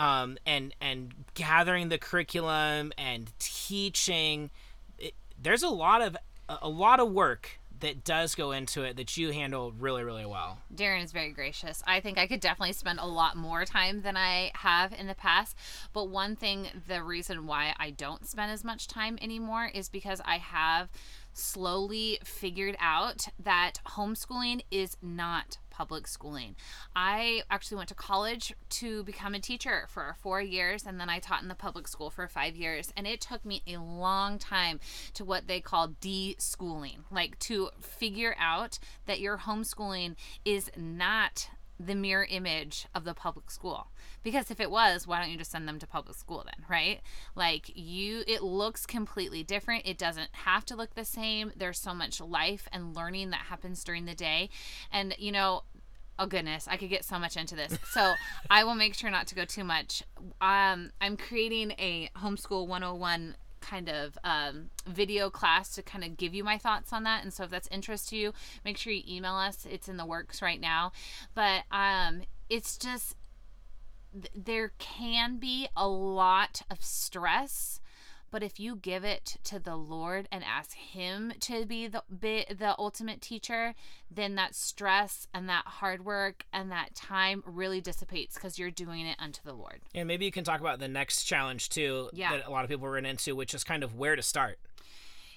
um, 0.00 0.36
and 0.44 0.74
and 0.80 1.14
gathering 1.34 1.88
the 1.90 1.98
curriculum 1.98 2.92
and 2.98 3.30
teaching. 3.38 4.50
It, 4.98 5.14
there's 5.40 5.62
a 5.62 5.68
lot 5.68 6.02
of 6.02 6.16
a, 6.48 6.58
a 6.62 6.68
lot 6.68 6.98
of 6.98 7.12
work 7.12 7.60
that 7.80 8.02
does 8.02 8.34
go 8.34 8.50
into 8.50 8.82
it 8.82 8.96
that 8.96 9.16
you 9.16 9.30
handle 9.30 9.70
really 9.78 10.02
really 10.02 10.26
well. 10.26 10.58
Darren 10.74 11.04
is 11.04 11.12
very 11.12 11.30
gracious. 11.30 11.84
I 11.86 12.00
think 12.00 12.18
I 12.18 12.26
could 12.26 12.40
definitely 12.40 12.72
spend 12.72 12.98
a 12.98 13.06
lot 13.06 13.36
more 13.36 13.64
time 13.64 14.02
than 14.02 14.16
I 14.16 14.50
have 14.54 14.92
in 14.92 15.06
the 15.06 15.14
past. 15.14 15.56
But 15.92 16.08
one 16.08 16.34
thing, 16.34 16.66
the 16.88 17.00
reason 17.00 17.46
why 17.46 17.74
I 17.78 17.90
don't 17.90 18.26
spend 18.26 18.50
as 18.50 18.64
much 18.64 18.88
time 18.88 19.18
anymore 19.22 19.70
is 19.72 19.88
because 19.88 20.20
I 20.24 20.38
have 20.38 20.88
slowly 21.34 22.18
figured 22.24 22.76
out 22.80 23.28
that 23.38 23.74
homeschooling 23.86 24.62
is 24.70 24.96
not 25.02 25.58
public 25.70 26.06
schooling. 26.06 26.54
I 26.94 27.42
actually 27.50 27.78
went 27.78 27.88
to 27.88 27.96
college 27.96 28.54
to 28.70 29.02
become 29.02 29.34
a 29.34 29.40
teacher 29.40 29.86
for 29.88 30.14
four 30.20 30.40
years, 30.40 30.84
and 30.86 31.00
then 31.00 31.10
I 31.10 31.18
taught 31.18 31.42
in 31.42 31.48
the 31.48 31.54
public 31.54 31.88
school 31.88 32.10
for 32.10 32.28
five 32.28 32.54
years. 32.54 32.92
And 32.96 33.06
it 33.06 33.20
took 33.20 33.44
me 33.44 33.62
a 33.66 33.78
long 33.78 34.38
time 34.38 34.78
to 35.14 35.24
what 35.24 35.48
they 35.48 35.60
call 35.60 35.88
de-schooling, 36.00 37.04
like 37.10 37.38
to 37.40 37.70
figure 37.80 38.36
out 38.38 38.78
that 39.06 39.20
your 39.20 39.38
homeschooling 39.38 40.14
is 40.44 40.70
not 40.76 41.50
the 41.80 41.96
mirror 41.96 42.26
image 42.30 42.86
of 42.94 43.04
the 43.04 43.14
public 43.14 43.50
school 43.50 43.88
because 44.24 44.50
if 44.50 44.58
it 44.58 44.70
was 44.70 45.06
why 45.06 45.20
don't 45.20 45.30
you 45.30 45.38
just 45.38 45.52
send 45.52 45.68
them 45.68 45.78
to 45.78 45.86
public 45.86 46.16
school 46.16 46.44
then 46.44 46.66
right 46.68 47.00
like 47.36 47.70
you 47.76 48.24
it 48.26 48.42
looks 48.42 48.86
completely 48.86 49.44
different 49.44 49.86
it 49.86 49.96
doesn't 49.96 50.30
have 50.32 50.64
to 50.64 50.74
look 50.74 50.94
the 50.94 51.04
same 51.04 51.52
there's 51.56 51.78
so 51.78 51.94
much 51.94 52.20
life 52.20 52.66
and 52.72 52.96
learning 52.96 53.30
that 53.30 53.42
happens 53.48 53.84
during 53.84 54.06
the 54.06 54.14
day 54.14 54.48
and 54.90 55.14
you 55.18 55.30
know 55.30 55.62
oh 56.18 56.26
goodness, 56.26 56.68
I 56.68 56.76
could 56.76 56.90
get 56.90 57.04
so 57.04 57.18
much 57.18 57.36
into 57.36 57.56
this. 57.56 57.76
So 57.94 58.14
I 58.50 58.64
will 58.64 58.74
make 58.74 58.94
sure 58.94 59.10
not 59.10 59.28
to 59.28 59.36
go 59.36 59.44
too 59.44 59.62
much. 59.62 60.02
Um, 60.40 60.90
I'm 61.00 61.16
creating 61.16 61.72
a 61.72 62.10
homeschool 62.16 62.66
101 62.66 63.36
kind 63.60 63.88
of 63.88 64.18
um, 64.24 64.70
video 64.86 65.30
class 65.30 65.74
to 65.76 65.82
kind 65.82 66.04
of 66.04 66.16
give 66.16 66.34
you 66.34 66.42
my 66.42 66.58
thoughts 66.58 66.92
on 66.92 67.04
that. 67.04 67.22
And 67.22 67.32
so 67.32 67.44
if 67.44 67.50
that's 67.50 67.68
interest 67.68 68.08
to 68.10 68.16
you, 68.16 68.32
make 68.64 68.76
sure 68.76 68.92
you 68.92 69.02
email 69.08 69.34
us. 69.34 69.66
It's 69.70 69.88
in 69.88 69.96
the 69.96 70.04
works 70.04 70.42
right 70.42 70.60
now. 70.60 70.92
But 71.34 71.62
um, 71.70 72.22
it's 72.48 72.76
just 72.76 73.16
there 74.34 74.72
can 74.78 75.38
be 75.38 75.68
a 75.76 75.88
lot 75.88 76.62
of 76.70 76.82
stress 76.82 77.80
but 78.34 78.42
if 78.42 78.58
you 78.58 78.74
give 78.74 79.04
it 79.04 79.36
to 79.44 79.60
the 79.60 79.76
Lord 79.76 80.26
and 80.32 80.42
ask 80.42 80.74
Him 80.74 81.34
to 81.38 81.64
be 81.66 81.86
the 81.86 82.02
be 82.18 82.44
the 82.50 82.74
ultimate 82.80 83.20
teacher, 83.20 83.76
then 84.10 84.34
that 84.34 84.56
stress 84.56 85.28
and 85.32 85.48
that 85.48 85.62
hard 85.66 86.04
work 86.04 86.44
and 86.52 86.68
that 86.72 86.96
time 86.96 87.44
really 87.46 87.80
dissipates 87.80 88.34
because 88.34 88.58
you're 88.58 88.72
doing 88.72 89.06
it 89.06 89.14
unto 89.20 89.40
the 89.44 89.52
Lord. 89.52 89.82
And 89.94 90.08
maybe 90.08 90.24
you 90.24 90.32
can 90.32 90.42
talk 90.42 90.58
about 90.58 90.80
the 90.80 90.88
next 90.88 91.22
challenge 91.22 91.68
too 91.68 92.10
Yeah. 92.12 92.32
that 92.32 92.44
a 92.48 92.50
lot 92.50 92.64
of 92.64 92.70
people 92.70 92.88
run 92.88 93.06
into, 93.06 93.36
which 93.36 93.54
is 93.54 93.62
kind 93.62 93.84
of 93.84 93.94
where 93.94 94.16
to 94.16 94.22
start. 94.22 94.58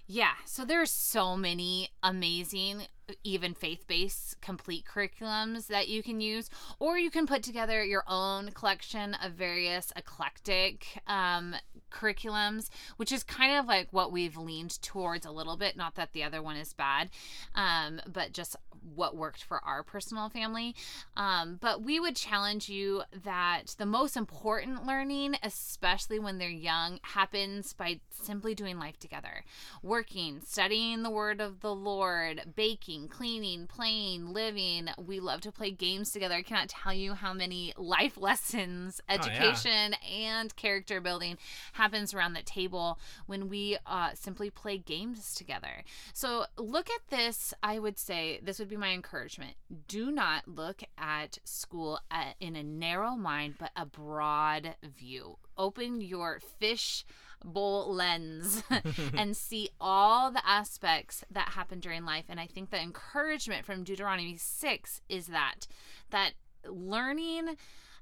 Yeah, 0.08 0.34
so 0.46 0.66
there's 0.66 0.90
so 0.90 1.38
many 1.38 1.90
amazing, 2.02 2.88
even 3.24 3.54
faith 3.54 3.86
based 3.88 4.40
complete 4.42 4.86
curriculums 4.86 5.68
that 5.68 5.88
you 5.88 6.04
can 6.04 6.22
use, 6.22 6.50
or 6.80 6.98
you 6.98 7.10
can 7.10 7.28
put 7.28 7.44
together 7.44 7.84
your 7.84 8.04
own 8.08 8.52
collection 8.52 9.16
of 9.16 9.34
various 9.34 9.92
eclectic 9.96 11.02
um, 11.08 11.56
curriculums, 11.92 12.70
which 12.98 13.12
is 13.12 13.24
kind 13.24 13.58
of 13.58 13.66
like 13.66 13.88
what 13.92 14.12
we've 14.12 14.38
leaned 14.38 14.82
towards 14.82 15.26
a 15.26 15.32
little 15.32 15.58
bit. 15.58 15.78
Not 15.78 15.96
that 15.96 16.14
the 16.14 16.24
other 16.24 16.42
one 16.42 16.58
is 16.58 16.74
bad, 16.74 17.10
um, 17.56 18.02
but 18.12 18.34
just 18.34 18.56
what 18.96 19.16
worked 19.16 19.44
for 19.44 19.64
our 19.64 19.84
personal 19.84 20.30
family. 20.30 20.76
Um, 21.16 21.58
but 21.60 21.82
we 21.82 22.00
would 22.00 22.16
challenge 22.16 22.70
you 22.70 23.04
that 23.24 23.76
the 23.78 23.86
most 23.86 24.16
important 24.16 24.86
learning, 24.86 25.36
especially 25.44 26.20
when 26.20 26.38
they're 26.38 26.50
young, 26.50 27.00
happens 27.02 27.74
by 27.74 28.00
simply 28.10 28.56
doing 28.56 28.80
life 28.80 29.00
together 29.00 29.44
working, 29.82 30.42
studying 30.44 31.04
the 31.04 31.10
word 31.10 31.42
of 31.42 31.62
the 31.62 31.74
Lord, 31.74 32.54
baking, 32.56 32.97
cleaning, 33.06 33.68
playing, 33.68 34.32
living. 34.32 34.88
We 34.98 35.20
love 35.20 35.42
to 35.42 35.52
play 35.52 35.72
games 35.72 36.12
together. 36.12 36.36
I 36.36 36.42
cannot 36.42 36.70
tell 36.70 36.94
you 36.94 37.14
how 37.14 37.34
many 37.34 37.74
life 37.78 38.18
lessons, 38.20 39.02
yeah. 39.08 39.16
education, 39.16 39.96
and 40.10 40.56
character 40.56 41.02
building 41.02 41.38
happens 41.74 42.14
around 42.14 42.34
the 42.34 42.42
table 42.42 42.98
when 43.26 43.50
we 43.50 43.78
uh, 43.86 44.12
simply 44.14 44.50
play 44.50 44.78
games 44.78 45.36
together. 45.36 45.84
So 46.14 46.46
look 46.58 46.90
at 46.90 47.10
this. 47.10 47.54
I 47.62 47.80
would 47.80 47.98
say 48.00 48.40
this 48.42 48.58
would 48.60 48.70
be 48.70 48.78
my 48.78 48.92
encouragement. 48.92 49.56
Do 49.88 50.10
not 50.10 50.48
look 50.48 50.82
at 50.98 51.40
school 51.44 52.00
at, 52.10 52.36
in 52.40 52.56
a 52.56 52.64
narrow 52.64 53.16
mind, 53.16 53.56
but 53.60 53.72
a 53.76 53.86
broad 53.86 54.76
view. 54.98 55.38
Open 55.58 56.00
your 56.00 56.40
fish 56.40 57.04
bowl 57.48 57.94
lens 57.94 58.64
and 59.18 59.36
see 59.36 59.70
all 59.80 60.32
the 60.32 60.48
aspects 60.48 61.24
that 61.32 61.50
happen 61.50 61.80
during 61.80 62.06
life 62.06 62.26
and 62.30 62.40
i 62.40 62.46
think 62.46 62.70
the 62.70 62.82
encouragement 62.82 63.66
from 63.66 63.84
deuteronomy 63.84 64.38
6 64.38 65.02
is 65.10 65.28
that 65.28 65.68
that 66.12 66.32
learning 66.66 67.56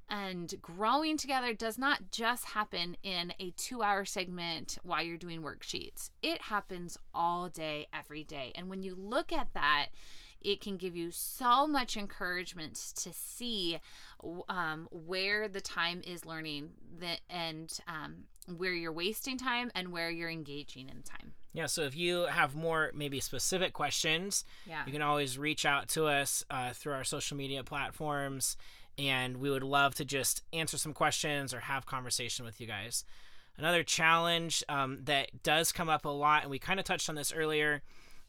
and 0.10 0.53
growing 0.62 1.17
together 1.17 1.53
does 1.53 1.77
not 1.77 2.12
just 2.12 2.45
happen 2.45 2.95
in 3.03 3.34
a 3.39 3.51
two 3.51 3.81
hour 3.81 4.05
segment 4.05 4.77
while 4.84 5.01
you're 5.03 5.17
doing 5.17 5.41
worksheets. 5.41 6.10
It 6.21 6.43
happens 6.43 6.97
all 7.13 7.49
day, 7.49 7.88
every 7.93 8.23
day. 8.23 8.51
And 8.55 8.69
when 8.69 8.84
you 8.84 8.95
look 8.95 9.34
at 9.34 9.53
that, 9.53 9.88
it 10.41 10.62
can 10.62 10.77
give 10.77 10.95
you 10.95 11.10
so 11.10 11.65
much 11.65 11.97
encouragement 11.97 12.75
to 12.97 13.12
see 13.12 13.79
um, 14.47 14.88
where 14.91 15.47
the 15.47 15.62
time 15.62 16.01
is 16.05 16.23
learning 16.23 16.69
that, 16.99 17.21
and 17.29 17.79
um, 17.88 18.25
where 18.58 18.73
you're 18.73 18.91
wasting 18.91 19.38
time 19.38 19.71
and 19.75 19.91
where 19.91 20.10
you're 20.10 20.29
engaging 20.29 20.89
in 20.89 21.01
time. 21.01 21.34
Yeah, 21.53 21.65
so 21.67 21.84
if 21.84 21.95
you 21.95 22.25
have 22.25 22.55
more 22.55 22.91
maybe 22.93 23.19
specific 23.19 23.73
questions, 23.73 24.43
Yeah. 24.65 24.86
you 24.86 24.91
can 24.91 25.01
always 25.01 25.38
reach 25.38 25.65
out 25.65 25.88
to 25.89 26.05
us 26.05 26.43
uh, 26.49 26.73
through 26.73 26.93
our 26.93 27.03
social 27.03 27.38
media 27.38 27.63
platforms, 27.63 28.58
and 28.97 29.38
we 29.38 29.49
would 29.49 29.63
love 29.63 29.95
to 29.95 30.05
just 30.05 30.43
answer 30.53 30.77
some 30.77 30.93
questions 30.93 31.53
or 31.53 31.62
have 31.62 31.86
conversation 31.86 32.45
with 32.45 32.60
you 32.62 32.67
guys. 32.67 33.03
Another 33.58 33.84
challenge 33.84 34.63
um, 34.67 34.99
that 35.05 35.43
does 35.43 35.71
come 35.71 35.88
up 35.89 36.03
a 36.05 36.10
lot, 36.10 36.41
and 36.43 36.51
we 36.51 36.60
kind 36.60 36.79
of 36.79 36.86
touched 36.86 37.10
on 37.10 37.15
this 37.15 37.31
earlier, 37.34 37.81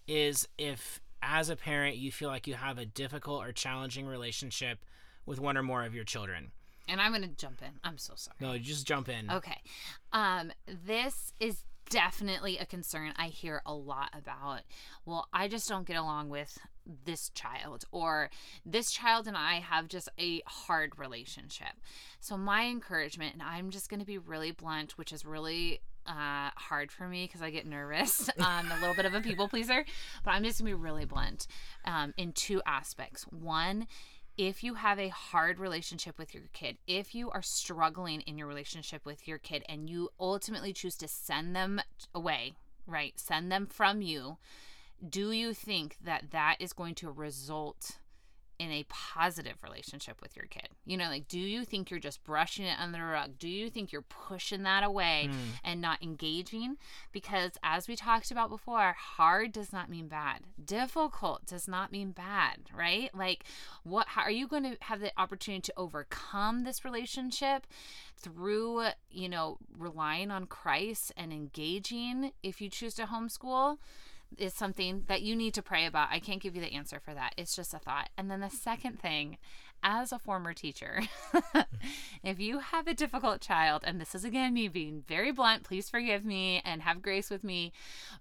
is 0.06 0.46
if 0.56 1.00
as 1.22 1.48
a 1.48 1.56
parent 1.56 1.96
you 1.96 2.12
feel 2.12 2.28
like 2.28 2.46
you 2.46 2.54
have 2.54 2.78
a 2.78 2.86
difficult 2.86 3.44
or 3.44 3.50
challenging 3.50 4.06
relationship 4.06 4.84
with 5.24 5.40
one 5.40 5.56
or 5.56 5.62
more 5.64 5.82
of 5.84 5.94
your 5.94 6.04
children. 6.04 6.52
And 6.88 7.00
I'm 7.00 7.12
going 7.12 7.22
to 7.22 7.36
jump 7.36 7.62
in. 7.62 7.80
I'm 7.82 7.98
so 7.98 8.14
sorry. 8.16 8.36
No, 8.40 8.56
just 8.58 8.86
jump 8.86 9.08
in. 9.08 9.30
Okay. 9.30 9.60
Um, 10.12 10.52
this 10.66 11.32
is 11.40 11.64
definitely 11.88 12.58
a 12.58 12.66
concern 12.66 13.12
I 13.16 13.26
hear 13.26 13.62
a 13.64 13.74
lot 13.74 14.10
about. 14.12 14.62
Well, 15.04 15.28
I 15.32 15.48
just 15.48 15.68
don't 15.68 15.86
get 15.86 15.96
along 15.96 16.28
with 16.28 16.58
this 17.04 17.30
child, 17.30 17.84
or 17.90 18.30
this 18.64 18.92
child 18.92 19.26
and 19.26 19.36
I 19.36 19.54
have 19.54 19.88
just 19.88 20.08
a 20.20 20.42
hard 20.46 20.98
relationship. 20.98 21.74
So, 22.20 22.36
my 22.36 22.66
encouragement, 22.66 23.34
and 23.34 23.42
I'm 23.42 23.70
just 23.70 23.88
going 23.88 24.00
to 24.00 24.06
be 24.06 24.18
really 24.18 24.52
blunt, 24.52 24.96
which 24.96 25.12
is 25.12 25.24
really 25.24 25.80
uh, 26.06 26.50
hard 26.54 26.92
for 26.92 27.08
me 27.08 27.26
because 27.26 27.42
I 27.42 27.50
get 27.50 27.66
nervous. 27.66 28.30
I'm 28.40 28.70
a 28.70 28.76
little 28.76 28.94
bit 28.94 29.06
of 29.06 29.14
a 29.14 29.20
people 29.20 29.48
pleaser, 29.48 29.84
but 30.24 30.30
I'm 30.30 30.44
just 30.44 30.58
gonna 30.58 30.70
be 30.70 30.74
really 30.74 31.04
blunt 31.04 31.46
um, 31.84 32.14
in 32.16 32.32
two 32.32 32.62
aspects. 32.66 33.24
One, 33.24 33.86
if 34.36 34.62
you 34.62 34.74
have 34.74 34.98
a 34.98 35.08
hard 35.08 35.58
relationship 35.58 36.18
with 36.18 36.34
your 36.34 36.44
kid, 36.52 36.76
if 36.86 37.14
you 37.14 37.30
are 37.30 37.42
struggling 37.42 38.20
in 38.22 38.36
your 38.36 38.46
relationship 38.46 39.06
with 39.06 39.26
your 39.26 39.38
kid 39.38 39.64
and 39.68 39.88
you 39.88 40.10
ultimately 40.20 40.72
choose 40.72 40.96
to 40.96 41.08
send 41.08 41.56
them 41.56 41.80
away, 42.14 42.54
right? 42.86 43.18
Send 43.18 43.50
them 43.50 43.66
from 43.66 44.02
you, 44.02 44.36
do 45.08 45.30
you 45.32 45.54
think 45.54 45.96
that 46.04 46.30
that 46.32 46.56
is 46.60 46.72
going 46.72 46.94
to 46.96 47.10
result 47.10 47.98
in 48.58 48.70
a 48.70 48.84
positive 48.88 49.62
relationship 49.62 50.20
with 50.22 50.36
your 50.36 50.46
kid? 50.46 50.68
You 50.84 50.96
know, 50.96 51.08
like, 51.08 51.28
do 51.28 51.38
you 51.38 51.64
think 51.64 51.90
you're 51.90 52.00
just 52.00 52.22
brushing 52.24 52.64
it 52.66 52.78
under 52.80 52.98
the 52.98 53.04
rug? 53.04 53.38
Do 53.38 53.48
you 53.48 53.68
think 53.70 53.92
you're 53.92 54.02
pushing 54.02 54.62
that 54.64 54.82
away 54.84 55.28
Hmm. 55.30 55.38
and 55.64 55.80
not 55.80 56.02
engaging? 56.02 56.76
Because 57.12 57.52
as 57.62 57.88
we 57.88 57.96
talked 57.96 58.30
about 58.30 58.48
before, 58.50 58.94
hard 58.98 59.52
does 59.52 59.72
not 59.72 59.88
mean 59.90 60.08
bad. 60.08 60.40
Difficult 60.62 61.46
does 61.46 61.66
not 61.68 61.92
mean 61.92 62.10
bad, 62.12 62.58
right? 62.74 63.14
Like, 63.14 63.44
what, 63.82 64.08
how 64.08 64.22
are 64.22 64.30
you 64.30 64.46
going 64.46 64.62
to 64.64 64.76
have 64.82 65.00
the 65.00 65.12
opportunity 65.18 65.62
to 65.62 65.72
overcome 65.76 66.64
this 66.64 66.84
relationship 66.84 67.66
through, 68.18 68.86
you 69.10 69.28
know, 69.28 69.58
relying 69.76 70.30
on 70.30 70.46
Christ 70.46 71.12
and 71.16 71.32
engaging 71.32 72.32
if 72.42 72.60
you 72.60 72.68
choose 72.68 72.94
to 72.94 73.04
homeschool? 73.06 73.78
Is 74.38 74.54
something 74.54 75.04
that 75.06 75.22
you 75.22 75.34
need 75.34 75.54
to 75.54 75.62
pray 75.62 75.86
about. 75.86 76.08
I 76.10 76.18
can't 76.18 76.42
give 76.42 76.54
you 76.54 76.60
the 76.60 76.72
answer 76.72 77.00
for 77.00 77.14
that. 77.14 77.34
It's 77.36 77.56
just 77.56 77.74
a 77.74 77.78
thought. 77.78 78.10
And 78.16 78.30
then 78.30 78.40
the 78.40 78.50
second 78.50 79.00
thing, 79.00 79.38
as 79.82 80.12
a 80.12 80.18
former 80.18 80.52
teacher, 80.52 81.02
if 82.22 82.40
you 82.40 82.58
have 82.58 82.86
a 82.86 82.94
difficult 82.94 83.40
child, 83.40 83.82
and 83.84 84.00
this 84.00 84.14
is 84.14 84.24
again 84.24 84.54
me 84.54 84.68
being 84.68 85.04
very 85.06 85.32
blunt, 85.32 85.64
please 85.64 85.88
forgive 85.88 86.24
me 86.24 86.60
and 86.64 86.82
have 86.82 87.02
grace 87.02 87.30
with 87.30 87.44
me, 87.44 87.72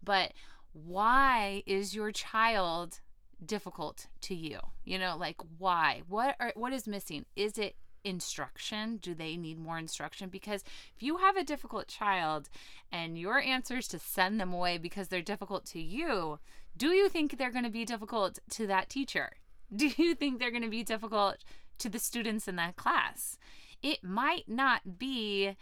but 0.04 0.34
why 0.74 1.64
is 1.66 1.96
your 1.96 2.12
child 2.12 3.00
difficult 3.46 4.08
to 4.22 4.36
you? 4.36 4.60
You 4.84 5.00
know, 5.00 5.16
like 5.18 5.38
why? 5.58 6.04
What 6.08 6.36
are 6.40 6.52
what 6.56 6.74
is 6.74 6.88
missing? 6.88 7.26
Is 7.36 7.58
it 7.58 7.76
instruction? 8.06 8.98
Do 8.98 9.14
they 9.14 9.36
need 9.36 9.60
more 9.60 9.78
instruction? 9.78 10.30
Because 10.30 10.64
if 10.96 11.04
you 11.04 11.18
have 11.18 11.36
a 11.36 11.44
difficult 11.44 11.88
child 11.88 12.50
and 12.92 13.18
your 13.18 13.40
answer 13.40 13.78
is 13.78 13.88
to 13.90 14.00
send 14.00 14.40
them 14.40 14.54
away 14.54 14.78
because 14.78 15.08
they're 15.08 15.22
difficult 15.22 15.66
to 15.68 15.82
you, 15.82 16.40
do 16.78 16.90
you 16.90 17.10
think 17.10 17.38
they're 17.38 17.52
going 17.52 17.66
to 17.66 17.70
be 17.72 17.86
difficult 17.86 18.40
to 18.52 18.68
that 18.68 18.90
teacher? 18.90 19.32
Do 19.76 19.90
you 19.98 20.14
think 20.14 20.40
they're 20.40 20.52
going 20.52 20.62
to 20.62 20.70
be 20.70 20.84
difficult 20.84 21.38
to 21.80 21.90
the 21.90 22.00
students 22.00 22.48
in 22.48 22.56
that 22.58 22.76
class? 22.76 23.38
It 23.82 24.04
might 24.04 24.48
not 24.48 25.00
be 25.00 25.58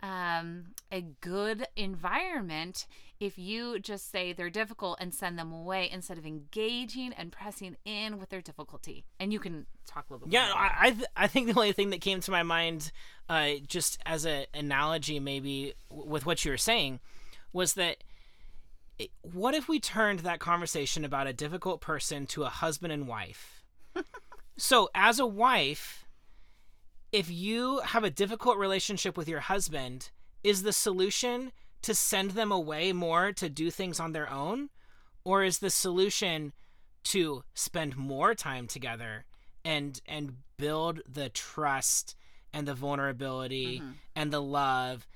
um, 0.00 0.74
a 0.92 1.00
good 1.20 1.66
environment 1.76 2.86
if 3.20 3.36
you 3.38 3.78
just 3.80 4.10
say 4.12 4.32
they're 4.32 4.50
difficult 4.50 4.98
and 5.00 5.12
send 5.12 5.38
them 5.38 5.52
away 5.52 5.88
instead 5.90 6.18
of 6.18 6.24
engaging 6.26 7.12
and 7.14 7.32
pressing 7.32 7.76
in 7.84 8.18
with 8.18 8.28
their 8.28 8.40
difficulty. 8.40 9.04
And 9.18 9.32
you 9.32 9.40
can 9.40 9.66
talk 9.86 10.06
a 10.08 10.12
little 10.12 10.28
bit 10.28 10.32
Yeah, 10.34 10.46
more. 10.48 10.56
I 10.58 10.76
I, 10.78 10.90
th- 10.90 11.06
I 11.16 11.26
think 11.26 11.48
the 11.48 11.54
only 11.54 11.72
thing 11.72 11.90
that 11.90 12.00
came 12.00 12.20
to 12.20 12.30
my 12.30 12.42
mind, 12.44 12.92
uh, 13.28 13.54
just 13.66 13.98
as 14.06 14.24
an 14.24 14.46
analogy, 14.54 15.18
maybe 15.18 15.74
w- 15.90 16.08
with 16.08 16.26
what 16.26 16.44
you 16.44 16.52
were 16.52 16.56
saying, 16.56 17.00
was 17.52 17.74
that 17.74 18.04
it- 18.98 19.10
what 19.22 19.54
if 19.54 19.68
we 19.68 19.80
turned 19.80 20.20
that 20.20 20.38
conversation 20.38 21.04
about 21.04 21.26
a 21.26 21.32
difficult 21.32 21.80
person 21.80 22.26
to 22.28 22.44
a 22.44 22.48
husband 22.48 22.92
and 22.92 23.08
wife? 23.08 23.64
so, 24.56 24.90
as 24.94 25.18
a 25.18 25.26
wife, 25.26 26.04
if 27.10 27.28
you 27.30 27.80
have 27.80 28.04
a 28.04 28.10
difficult 28.10 28.58
relationship 28.58 29.16
with 29.16 29.28
your 29.28 29.40
husband, 29.40 30.10
is 30.44 30.62
the 30.62 30.72
solution 30.72 31.50
to 31.82 31.94
send 31.94 32.32
them 32.32 32.50
away 32.52 32.92
more 32.92 33.32
to 33.32 33.48
do 33.48 33.70
things 33.70 34.00
on 34.00 34.12
their 34.12 34.30
own? 34.30 34.70
Or 35.24 35.44
is 35.44 35.58
the 35.58 35.70
solution 35.70 36.52
to 37.04 37.44
spend 37.54 37.96
more 37.96 38.34
time 38.34 38.66
together 38.66 39.24
and 39.64 40.00
and 40.06 40.38
build 40.56 41.00
the 41.08 41.28
trust 41.28 42.16
and 42.52 42.66
the 42.66 42.74
vulnerability 42.74 43.80
Mhm. 43.80 43.94
and 44.16 44.32
the 44.32 44.42
love 44.42 45.06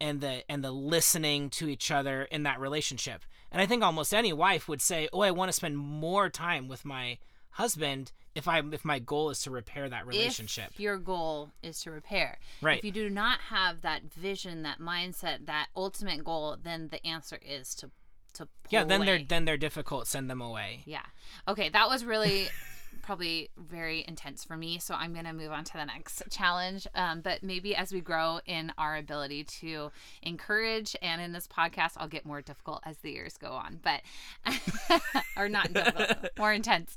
and 0.00 0.20
the 0.20 0.48
and 0.50 0.62
the 0.62 0.70
listening 0.70 1.50
to 1.50 1.68
each 1.68 1.90
other 1.90 2.22
in 2.24 2.42
that 2.44 2.60
relationship. 2.60 3.24
And 3.50 3.60
I 3.60 3.66
think 3.66 3.82
almost 3.82 4.12
any 4.14 4.32
wife 4.32 4.68
would 4.68 4.82
say, 4.82 5.08
"Oh, 5.12 5.20
I 5.22 5.30
want 5.30 5.48
to 5.48 5.52
spend 5.54 5.76
more 5.78 6.28
time 6.30 6.68
with 6.68 6.84
my 6.84 7.18
husband 7.52 8.12
if 8.38 8.48
I 8.48 8.62
if 8.72 8.84
my 8.84 8.98
goal 8.98 9.30
is 9.30 9.42
to 9.42 9.50
repair 9.50 9.88
that 9.88 10.06
relationship." 10.06 10.70
If 10.72 10.80
your 10.80 10.96
goal 10.96 11.50
is 11.62 11.80
to 11.82 11.90
repair. 11.90 12.38
Right. 12.62 12.78
If 12.78 12.84
you 12.84 12.92
do 12.92 13.10
not 13.10 13.40
have 13.50 13.82
that 13.82 14.02
vision, 14.12 14.62
that 14.62 14.78
mindset, 14.78 15.46
that 15.46 15.66
ultimate 15.76 16.24
goal, 16.24 16.56
then 16.62 16.88
the 16.90 17.04
answer 17.06 17.38
is 17.44 17.74
to 17.76 17.90
to 18.34 18.46
pull 18.46 18.50
yeah, 18.70 18.84
then 18.84 19.04
they're 19.04 19.22
then 19.22 19.44
they're 19.44 19.56
difficult. 19.56 20.06
Send 20.06 20.30
them 20.30 20.40
away. 20.40 20.82
Yeah. 20.86 21.04
Okay, 21.46 21.68
that 21.68 21.88
was 21.88 22.04
really 22.04 22.48
probably 23.08 23.48
very 23.56 24.04
intense 24.06 24.44
for 24.44 24.54
me. 24.54 24.78
So 24.78 24.94
I'm 24.94 25.14
going 25.14 25.24
to 25.24 25.32
move 25.32 25.50
on 25.50 25.64
to 25.64 25.72
the 25.72 25.86
next 25.86 26.22
challenge. 26.30 26.86
Um, 26.94 27.22
but 27.22 27.42
maybe 27.42 27.74
as 27.74 27.90
we 27.90 28.02
grow 28.02 28.40
in 28.44 28.70
our 28.76 28.98
ability 28.98 29.44
to 29.60 29.90
encourage, 30.22 30.94
and 31.00 31.20
in 31.22 31.32
this 31.32 31.48
podcast, 31.48 31.92
I'll 31.96 32.06
get 32.06 32.26
more 32.26 32.42
difficult 32.42 32.82
as 32.84 32.98
the 32.98 33.10
years 33.10 33.38
go 33.38 33.52
on, 33.52 33.80
but, 33.82 34.02
or 35.38 35.48
not 35.48 35.72
difficult, 35.72 36.28
more 36.38 36.52
intense. 36.52 36.96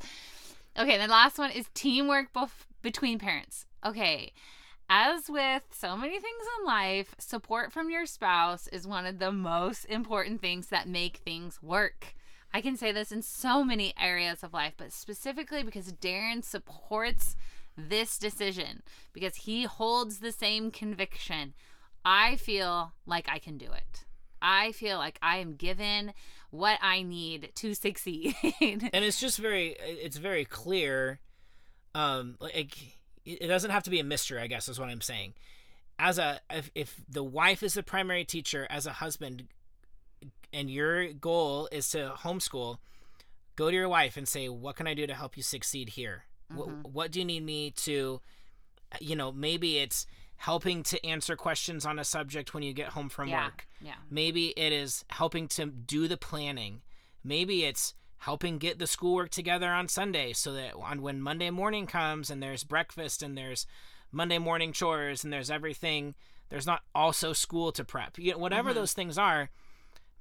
Okay, 0.80 0.98
the 0.98 1.08
last 1.08 1.38
one 1.38 1.52
is 1.52 1.68
teamwork 1.74 2.34
bef- 2.34 2.66
between 2.82 3.20
parents. 3.20 3.66
Okay. 3.86 4.32
As 4.90 5.30
with 5.30 5.64
so 5.72 5.96
many 5.96 6.20
things 6.20 6.44
in 6.60 6.66
life, 6.66 7.16
support 7.18 7.72
from 7.72 7.90
your 7.90 8.06
spouse 8.06 8.68
is 8.68 8.86
one 8.86 9.06
of 9.06 9.20
the 9.20 9.32
most 9.32 9.86
important 9.86 10.42
things 10.42 10.68
that 10.68 10.88
make 10.88 11.18
things 11.18 11.62
work. 11.64 12.14
I 12.54 12.60
can 12.60 12.76
say 12.76 12.92
this 12.92 13.12
in 13.12 13.22
so 13.22 13.64
many 13.64 13.94
areas 14.00 14.44
of 14.44 14.54
life, 14.54 14.74
but 14.76 14.92
specifically 14.92 15.64
because 15.64 15.94
Darren 15.94 16.44
supports 16.44 17.38
this 17.78 18.18
decision 18.18 18.84
because 19.14 19.36
he 19.38 19.64
holds 19.64 20.20
the 20.20 20.34
same 20.34 20.72
conviction. 20.72 21.54
I 22.04 22.36
feel 22.36 22.94
like 23.06 23.30
I 23.30 23.40
can 23.40 23.58
do 23.58 23.72
it. 23.72 24.06
I 24.42 24.72
feel 24.72 24.98
like 24.98 25.20
I 25.22 25.38
am 25.38 25.56
given 25.56 26.14
what 26.52 26.78
I 26.82 27.02
need 27.02 27.52
to 27.56 27.74
succeed. 27.74 28.36
and 28.62 29.04
it's 29.04 29.20
just 29.20 29.40
very 29.40 29.76
it's 29.80 30.18
very 30.18 30.46
clear 30.46 31.20
um 31.96 32.36
like 32.40 32.78
it 33.26 33.48
doesn't 33.48 33.72
have 33.72 33.84
to 33.84 33.90
be 33.90 34.00
a 34.00 34.04
mystery 34.04 34.40
i 34.40 34.48
guess 34.48 34.70
is 34.70 34.80
what 34.80 34.88
i'm 34.88 35.02
saying 35.02 35.34
as 36.00 36.18
a 36.18 36.40
if, 36.50 36.72
if 36.74 37.02
the 37.10 37.24
wife 37.24 37.62
is 37.64 37.74
the 37.74 37.84
primary 37.84 38.24
teacher 38.24 38.66
as 38.70 38.86
a 38.86 38.94
husband 38.94 39.44
and 40.54 40.72
your 40.72 41.12
goal 41.12 41.68
is 41.72 41.90
to 41.90 42.14
homeschool 42.20 42.78
go 43.58 43.70
to 43.70 43.76
your 43.76 43.90
wife 43.90 44.16
and 44.16 44.26
say 44.28 44.48
what 44.48 44.78
can 44.78 44.88
i 44.88 44.94
do 44.94 45.06
to 45.06 45.14
help 45.14 45.36
you 45.36 45.44
succeed 45.44 45.90
here 45.90 46.24
Mhm. 46.52 46.56
what, 46.56 46.68
what 46.94 47.12
do 47.12 47.20
you 47.20 47.26
need 47.26 47.44
me 47.46 47.72
to 47.72 48.22
you 49.02 49.16
know 49.18 49.32
maybe 49.34 49.78
it's 49.80 50.06
helping 50.42 50.82
to 50.82 51.06
answer 51.06 51.36
questions 51.36 51.86
on 51.86 52.00
a 52.00 52.04
subject 52.04 52.52
when 52.52 52.64
you 52.64 52.74
get 52.74 52.90
home 52.90 53.10
from 53.10 53.30
yeah. 53.30 53.46
work 53.46 53.68
Yeah. 53.80 53.94
Maybe 54.10 54.48
it 54.58 54.74
is 54.74 55.06
helping 55.10 55.48
to 55.50 55.68
do 55.68 56.08
the 56.08 56.18
planning. 56.18 56.82
Maybe 57.24 57.64
it's 57.64 57.94
helping 58.18 58.58
get 58.58 58.80
the 58.80 58.88
schoolwork 58.88 59.30
together 59.30 59.70
on 59.70 59.88
Sunday 59.88 60.34
so 60.34 60.52
that 60.54 60.74
on 60.76 61.04
when 61.04 61.22
Monday 61.22 61.52
morning 61.52 61.86
comes 61.86 62.32
and 62.32 62.42
there's 62.42 62.64
breakfast 62.64 63.22
and 63.22 63.38
there's 63.38 63.68
Monday 64.12 64.40
morning 64.40 64.74
chores 64.74 65.24
and 65.24 65.32
there's 65.32 65.52
everything, 65.52 66.16
there's 66.50 66.66
not 66.66 66.82
also 66.96 67.34
school 67.34 67.72
to 67.74 67.84
prep. 67.86 68.18
You 68.18 68.32
know, 68.32 68.40
whatever 68.40 68.72
Mhm. 68.72 68.76
those 68.76 68.94
things 68.94 69.20
are, 69.20 69.52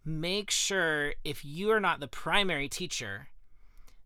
make 0.04 0.50
sure 0.50 1.14
if 1.24 1.46
you 1.46 1.70
are 1.70 1.80
not 1.80 2.00
the 2.00 2.08
primary 2.08 2.68
teacher 2.68 3.28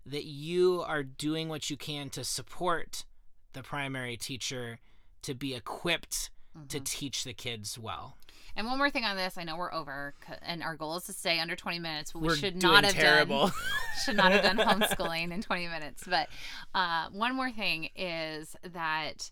that 0.07 0.25
you 0.25 0.81
are 0.83 1.03
doing 1.03 1.49
what 1.49 1.71
you 1.71 1.77
can 1.77 2.09
to 2.11 2.23
support 2.23 3.05
the 3.53 3.65
primary 3.65 4.17
teacher 4.17 4.79
to 5.25 5.35
be 5.35 5.55
equipped 5.55 6.31
to 6.69 6.79
Mhm. 6.81 6.85
teach 6.85 7.25
the 7.25 7.35
kids 7.35 7.79
well. 7.79 8.17
And 8.57 8.67
one 8.69 8.79
more 8.79 8.89
thing 8.91 9.05
on 9.05 9.17
this, 9.17 9.37
I 9.37 9.43
know 9.43 9.57
we're 9.57 9.73
over, 9.75 10.15
and 10.43 10.63
our 10.63 10.77
goal 10.77 10.97
is 10.97 11.05
to 11.07 11.13
stay 11.13 11.41
under 11.41 11.57
20 11.57 11.81
minutes. 11.81 12.13
But 12.13 12.21
we 12.23 12.29
We're 12.29 12.37
should 12.37 12.63
not 12.63 12.85
have 12.85 12.93
terrible. 12.95 13.49
done 13.49 13.53
should 14.05 14.17
not 14.17 14.31
have 14.31 14.43
done 14.45 14.57
homeschooling 14.81 15.33
in 15.33 15.43
20 15.43 15.67
minutes. 15.67 16.05
But 16.07 16.29
uh, 16.75 17.09
one 17.11 17.35
more 17.35 17.51
thing 17.51 17.89
is 17.97 18.55
that 18.63 19.31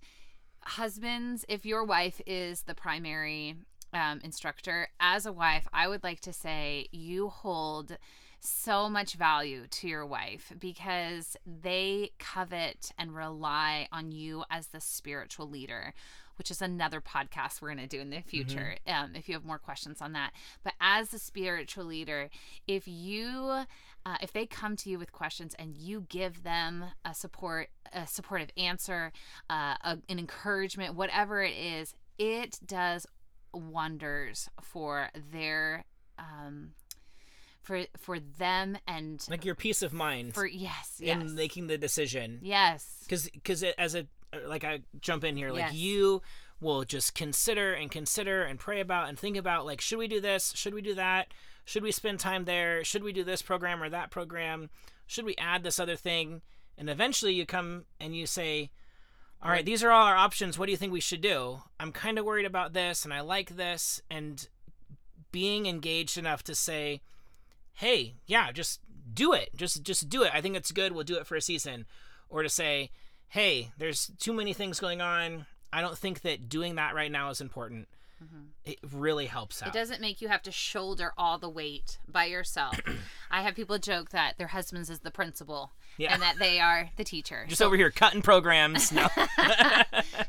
husbands, 0.65 1.45
if 1.49 1.65
your 1.65 1.85
wife 1.85 2.21
is 2.27 2.63
the 2.63 2.75
primary 2.75 3.57
um, 3.93 4.21
instructor, 4.25 4.89
as 4.99 5.27
a 5.27 5.33
wife, 5.33 5.69
I 5.73 5.87
would 5.87 6.03
like 6.03 6.21
to 6.23 6.33
say 6.33 6.89
you 6.93 7.29
hold 7.29 7.99
so 8.45 8.89
much 8.89 9.15
value 9.15 9.67
to 9.69 9.89
your 9.89 10.05
wife 10.05 10.53
because 10.59 11.37
they 11.47 12.11
covet 12.19 12.91
and 12.99 13.15
rely 13.15 13.89
on 13.93 14.11
you 14.11 14.45
as 14.51 14.69
the 14.69 14.81
spiritual 14.81 15.49
leader 15.49 15.95
which 16.37 16.51
is 16.51 16.63
another 16.63 17.01
podcast 17.01 17.61
we're 17.61 17.69
going 17.69 17.79
to 17.79 17.87
do 17.87 18.01
in 18.01 18.11
the 18.11 18.21
future 18.21 18.77
um, 18.87 19.13
if 19.15 19.29
you 19.29 19.35
have 19.35 19.45
more 19.45 19.59
questions 19.59 20.01
on 20.01 20.13
that. 20.13 20.33
But 20.65 20.73
as 20.81 21.13
a 21.15 21.19
spiritual 21.19 21.85
leader 21.85 22.31
if 22.67 22.89
you 22.89 23.65
uh, 24.05 24.17
if 24.21 24.33
they 24.33 24.47
come 24.47 24.75
to 24.77 24.91
you 24.91 24.99
with 24.99 25.13
questions 25.13 25.55
and 25.59 25.77
you 25.77 26.07
give 26.09 26.43
them 26.43 26.87
a 27.05 27.15
support 27.15 27.69
a 27.93 28.07
supportive 28.07 28.51
answer 28.57 29.13
uh, 29.51 29.77
a, 29.85 29.99
an 30.09 30.19
encouragement 30.19 30.95
whatever 30.95 31.43
it 31.43 31.55
is 31.55 31.95
it 32.19 32.59
does 32.65 33.07
wonders 33.53 34.49
for 34.61 35.11
their 35.33 35.85
um 36.19 36.71
for 37.63 37.83
for 37.97 38.19
them 38.19 38.77
and 38.87 39.25
like 39.31 39.45
your 39.45 39.55
peace 39.55 39.83
of 39.83 39.93
mind 39.93 40.35
for 40.35 40.47
yes 40.47 40.97
yes. 40.99 41.21
in 41.21 41.35
making 41.35 41.69
the 41.69 41.79
decision. 41.79 42.41
Yes. 42.43 42.99
Because 43.05 43.29
because 43.31 43.63
as 43.63 43.95
a 43.95 44.07
like 44.47 44.65
i 44.65 44.81
jump 45.01 45.25
in 45.25 45.37
here 45.37 45.51
like 45.51 45.61
Yes. 45.61 45.75
you 45.75 46.23
will 46.61 46.85
just 46.85 47.15
consider 47.15 47.73
and 47.75 47.91
consider 47.91 48.43
and 48.43 48.59
pray 48.59 48.81
about 48.81 49.09
and 49.09 49.19
think 49.19 49.37
about 49.37 49.67
like 49.67 49.81
should 49.81 49.99
we 49.99 50.09
do 50.09 50.21
this? 50.21 50.53
Should 50.57 50.75
we 50.75 50.83
do 50.83 50.95
that? 50.95 51.29
Should 51.65 51.83
we 51.83 51.93
spend 51.93 52.19
time 52.19 52.45
there? 52.45 52.83
Should 52.85 53.05
we 53.05 53.13
do 53.13 53.25
this 53.25 53.43
program 53.43 53.83
or 53.83 53.89
that 53.89 54.11
program? 54.11 54.71
Should 55.07 55.25
we 55.25 55.37
add 55.37 55.63
this 55.63 55.79
other 55.79 55.97
thing? 55.97 56.43
And 56.77 56.89
eventually 56.91 57.35
you 57.35 57.47
come 57.47 57.85
and 58.01 58.17
you 58.17 58.27
say 58.27 58.71
all 59.43 59.51
right 59.51 59.65
these 59.65 59.85
are 59.85 59.91
all 59.91 60.07
our 60.07 60.17
options. 60.17 60.59
What 60.59 60.67
do 60.67 60.73
you 60.73 60.79
think 60.79 60.93
we 60.93 61.01
should 61.01 61.21
do? 61.21 61.63
I'm 61.79 61.93
kind 61.93 62.19
of 62.19 62.25
worried 62.25 62.47
about 62.47 62.73
this 62.73 63.05
and 63.05 63.15
i 63.15 63.21
like 63.21 63.57
this 63.57 64.01
and 64.11 64.49
being 65.31 65.67
engaged 65.67 66.19
enough 66.19 66.43
to 66.45 66.55
say 66.55 67.01
hey 67.75 68.15
yeah 68.27 68.53
just 68.53 68.81
do 69.15 69.33
it. 69.33 69.51
Just 69.57 69.83
just 69.83 70.09
do 70.09 70.23
it. 70.23 70.31
I 70.33 70.41
think 70.41 70.57
it's 70.57 70.73
good 70.73 70.93
we'll 70.93 71.05
do 71.05 71.17
it 71.17 71.27
for 71.27 71.37
a 71.37 71.41
season. 71.43 71.87
Or 72.29 72.43
to 72.43 72.49
say 72.49 72.91
hey 73.29 73.73
there's 73.79 74.11
too 74.19 74.33
many 74.33 74.53
things 74.53 74.81
going 74.81 75.01
on. 75.01 75.47
I 75.73 75.81
don't 75.81 75.97
think 75.97 76.21
that 76.23 76.49
doing 76.49 76.75
that 76.77 76.95
right 76.95 77.11
now 77.11 77.31
is 77.31 77.41
important. 77.41 77.89
It 78.65 78.79
really 78.93 79.27
helps 79.27 79.61
out. 79.61 79.71
It 79.71 79.75
doesn't 79.75 80.01
make 80.01 80.21
you 80.23 80.29
have 80.29 80.43
to 80.43 80.53
shoulder 80.53 81.13
all 81.19 81.39
the 81.39 81.49
weight 81.49 81.99
by 82.07 82.27
yourself. 82.27 82.79
I 83.33 83.43
have 83.43 83.57
people 83.57 83.77
joke 83.79 84.11
that 84.11 84.39
their 84.39 84.47
husbands 84.47 84.89
is 84.89 85.01
the 85.01 85.11
principal 85.11 85.73
Yeah. 85.99 86.13
and 86.13 86.23
that 86.23 86.39
they 86.39 86.61
are 86.61 86.91
the 86.97 87.03
teacher. 87.03 87.47
just 87.49 87.59
so, 87.59 87.67
over 87.67 87.77
here 87.77 87.91
cutting 87.91 88.23
programs. 88.23 88.93
No. 88.93 89.09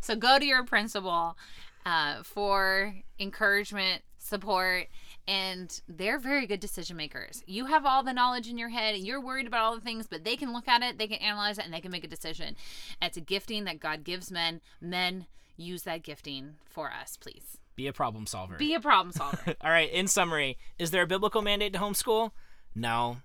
So 0.01 0.15
go 0.15 0.39
to 0.39 0.45
your 0.45 0.63
principal 0.65 1.37
uh, 1.85 2.23
for 2.23 2.95
encouragement, 3.19 4.01
support, 4.17 4.87
and 5.27 5.81
they're 5.87 6.19
very 6.19 6.45
good 6.45 6.59
decision 6.59 6.97
makers. 6.97 7.43
You 7.45 7.65
have 7.65 7.85
all 7.85 8.03
the 8.03 8.13
knowledge 8.13 8.49
in 8.49 8.57
your 8.57 8.69
head 8.69 8.95
and 8.95 9.05
you're 9.05 9.21
worried 9.21 9.47
about 9.47 9.61
all 9.63 9.75
the 9.75 9.81
things, 9.81 10.07
but 10.07 10.23
they 10.23 10.35
can 10.35 10.51
look 10.53 10.67
at 10.67 10.81
it, 10.81 10.97
they 10.97 11.07
can 11.07 11.19
analyze 11.19 11.57
it, 11.57 11.65
and 11.65 11.73
they 11.73 11.79
can 11.81 11.91
make 11.91 12.03
a 12.03 12.07
decision. 12.09 12.55
It's 13.01 13.17
a 13.17 13.21
gifting 13.21 13.63
that 13.65 13.79
God 13.79 14.03
gives 14.03 14.31
men. 14.31 14.59
Men 14.81 15.27
use 15.55 15.83
that 15.83 16.03
gifting 16.03 16.55
for 16.65 16.91
us, 16.91 17.15
please. 17.17 17.57
be 17.75 17.87
a 17.87 17.93
problem 17.93 18.25
solver 18.25 18.55
Be 18.55 18.73
a 18.73 18.79
problem 18.79 19.11
solver. 19.13 19.55
all 19.61 19.71
right 19.71 19.91
in 19.91 20.07
summary 20.07 20.57
is 20.79 20.91
there 20.91 21.03
a 21.03 21.07
biblical 21.07 21.41
mandate 21.41 21.73
to 21.73 21.79
homeschool 21.79 22.31
no 22.75 23.17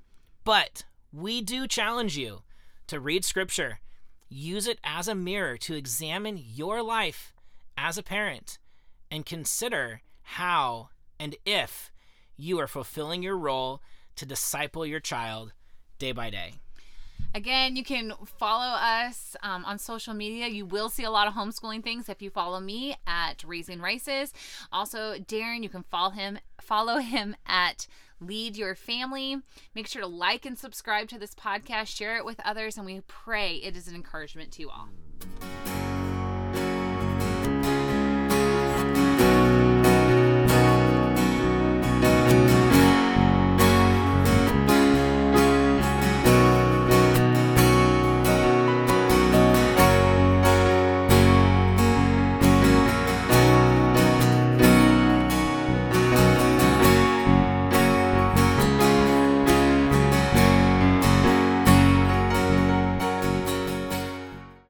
but 0.45 0.85
we 1.13 1.41
do 1.41 1.67
challenge 1.67 2.17
you 2.17 2.43
to 2.87 3.01
read 3.01 3.25
scripture 3.25 3.81
use 4.29 4.67
it 4.67 4.79
as 4.85 5.09
a 5.09 5.15
mirror 5.15 5.57
to 5.57 5.75
examine 5.75 6.39
your 6.39 6.83
life 6.83 7.33
as 7.77 7.97
a 7.99 8.03
parent 8.03 8.59
and 9.11 9.25
consider 9.25 10.03
how 10.23 10.91
and 11.19 11.37
if 11.45 11.93
you 12.37 12.59
are 12.61 12.67
fulfilling 12.67 13.23
your 13.23 13.37
role 13.37 13.83
to 14.17 14.27
disciple 14.27 14.87
your 14.87 15.01
child 15.01 15.53
day 15.99 16.13
by 16.13 16.31
day. 16.31 16.55
Again, 17.35 17.77
you 17.77 17.85
can 17.85 18.15
follow 18.25 18.75
us 18.75 19.37
um, 19.43 19.65
on 19.65 19.79
social 19.79 20.15
media. 20.15 20.47
You 20.47 20.65
will 20.65 20.89
see 20.89 21.05
a 21.05 21.11
lot 21.11 21.29
of 21.29 21.35
homeschooling 21.35 21.85
things 21.85 22.09
if 22.09 22.23
you 22.23 22.31
follow 22.31 22.59
me 22.59 22.97
at 23.07 23.45
Raising 23.45 23.81
Rices. 23.81 24.33
Also, 24.73 25.15
Darren, 25.19 25.63
you 25.63 25.69
can 25.69 25.83
follow 25.83 26.11
him 26.11 26.39
follow 26.61 26.99
him 26.99 27.37
at 27.47 27.87
Lead 28.21 28.57
Your 28.57 28.75
Family. 28.75 29.37
Make 29.75 29.87
sure 29.87 30.03
to 30.03 30.09
like 30.09 30.47
and 30.47 30.59
subscribe 30.59 31.09
to 31.09 31.19
this 31.19 31.35
podcast, 31.35 31.89
share 31.89 32.17
it 32.17 32.25
with 32.25 32.41
others, 32.45 32.77
and 32.77 32.87
we 32.87 33.03
pray 33.07 33.57
it 33.57 33.77
is 33.77 33.89
an 33.89 33.95
encouragement 33.95 34.53
to 34.53 34.63
you 34.63 34.71
all. 34.71 34.89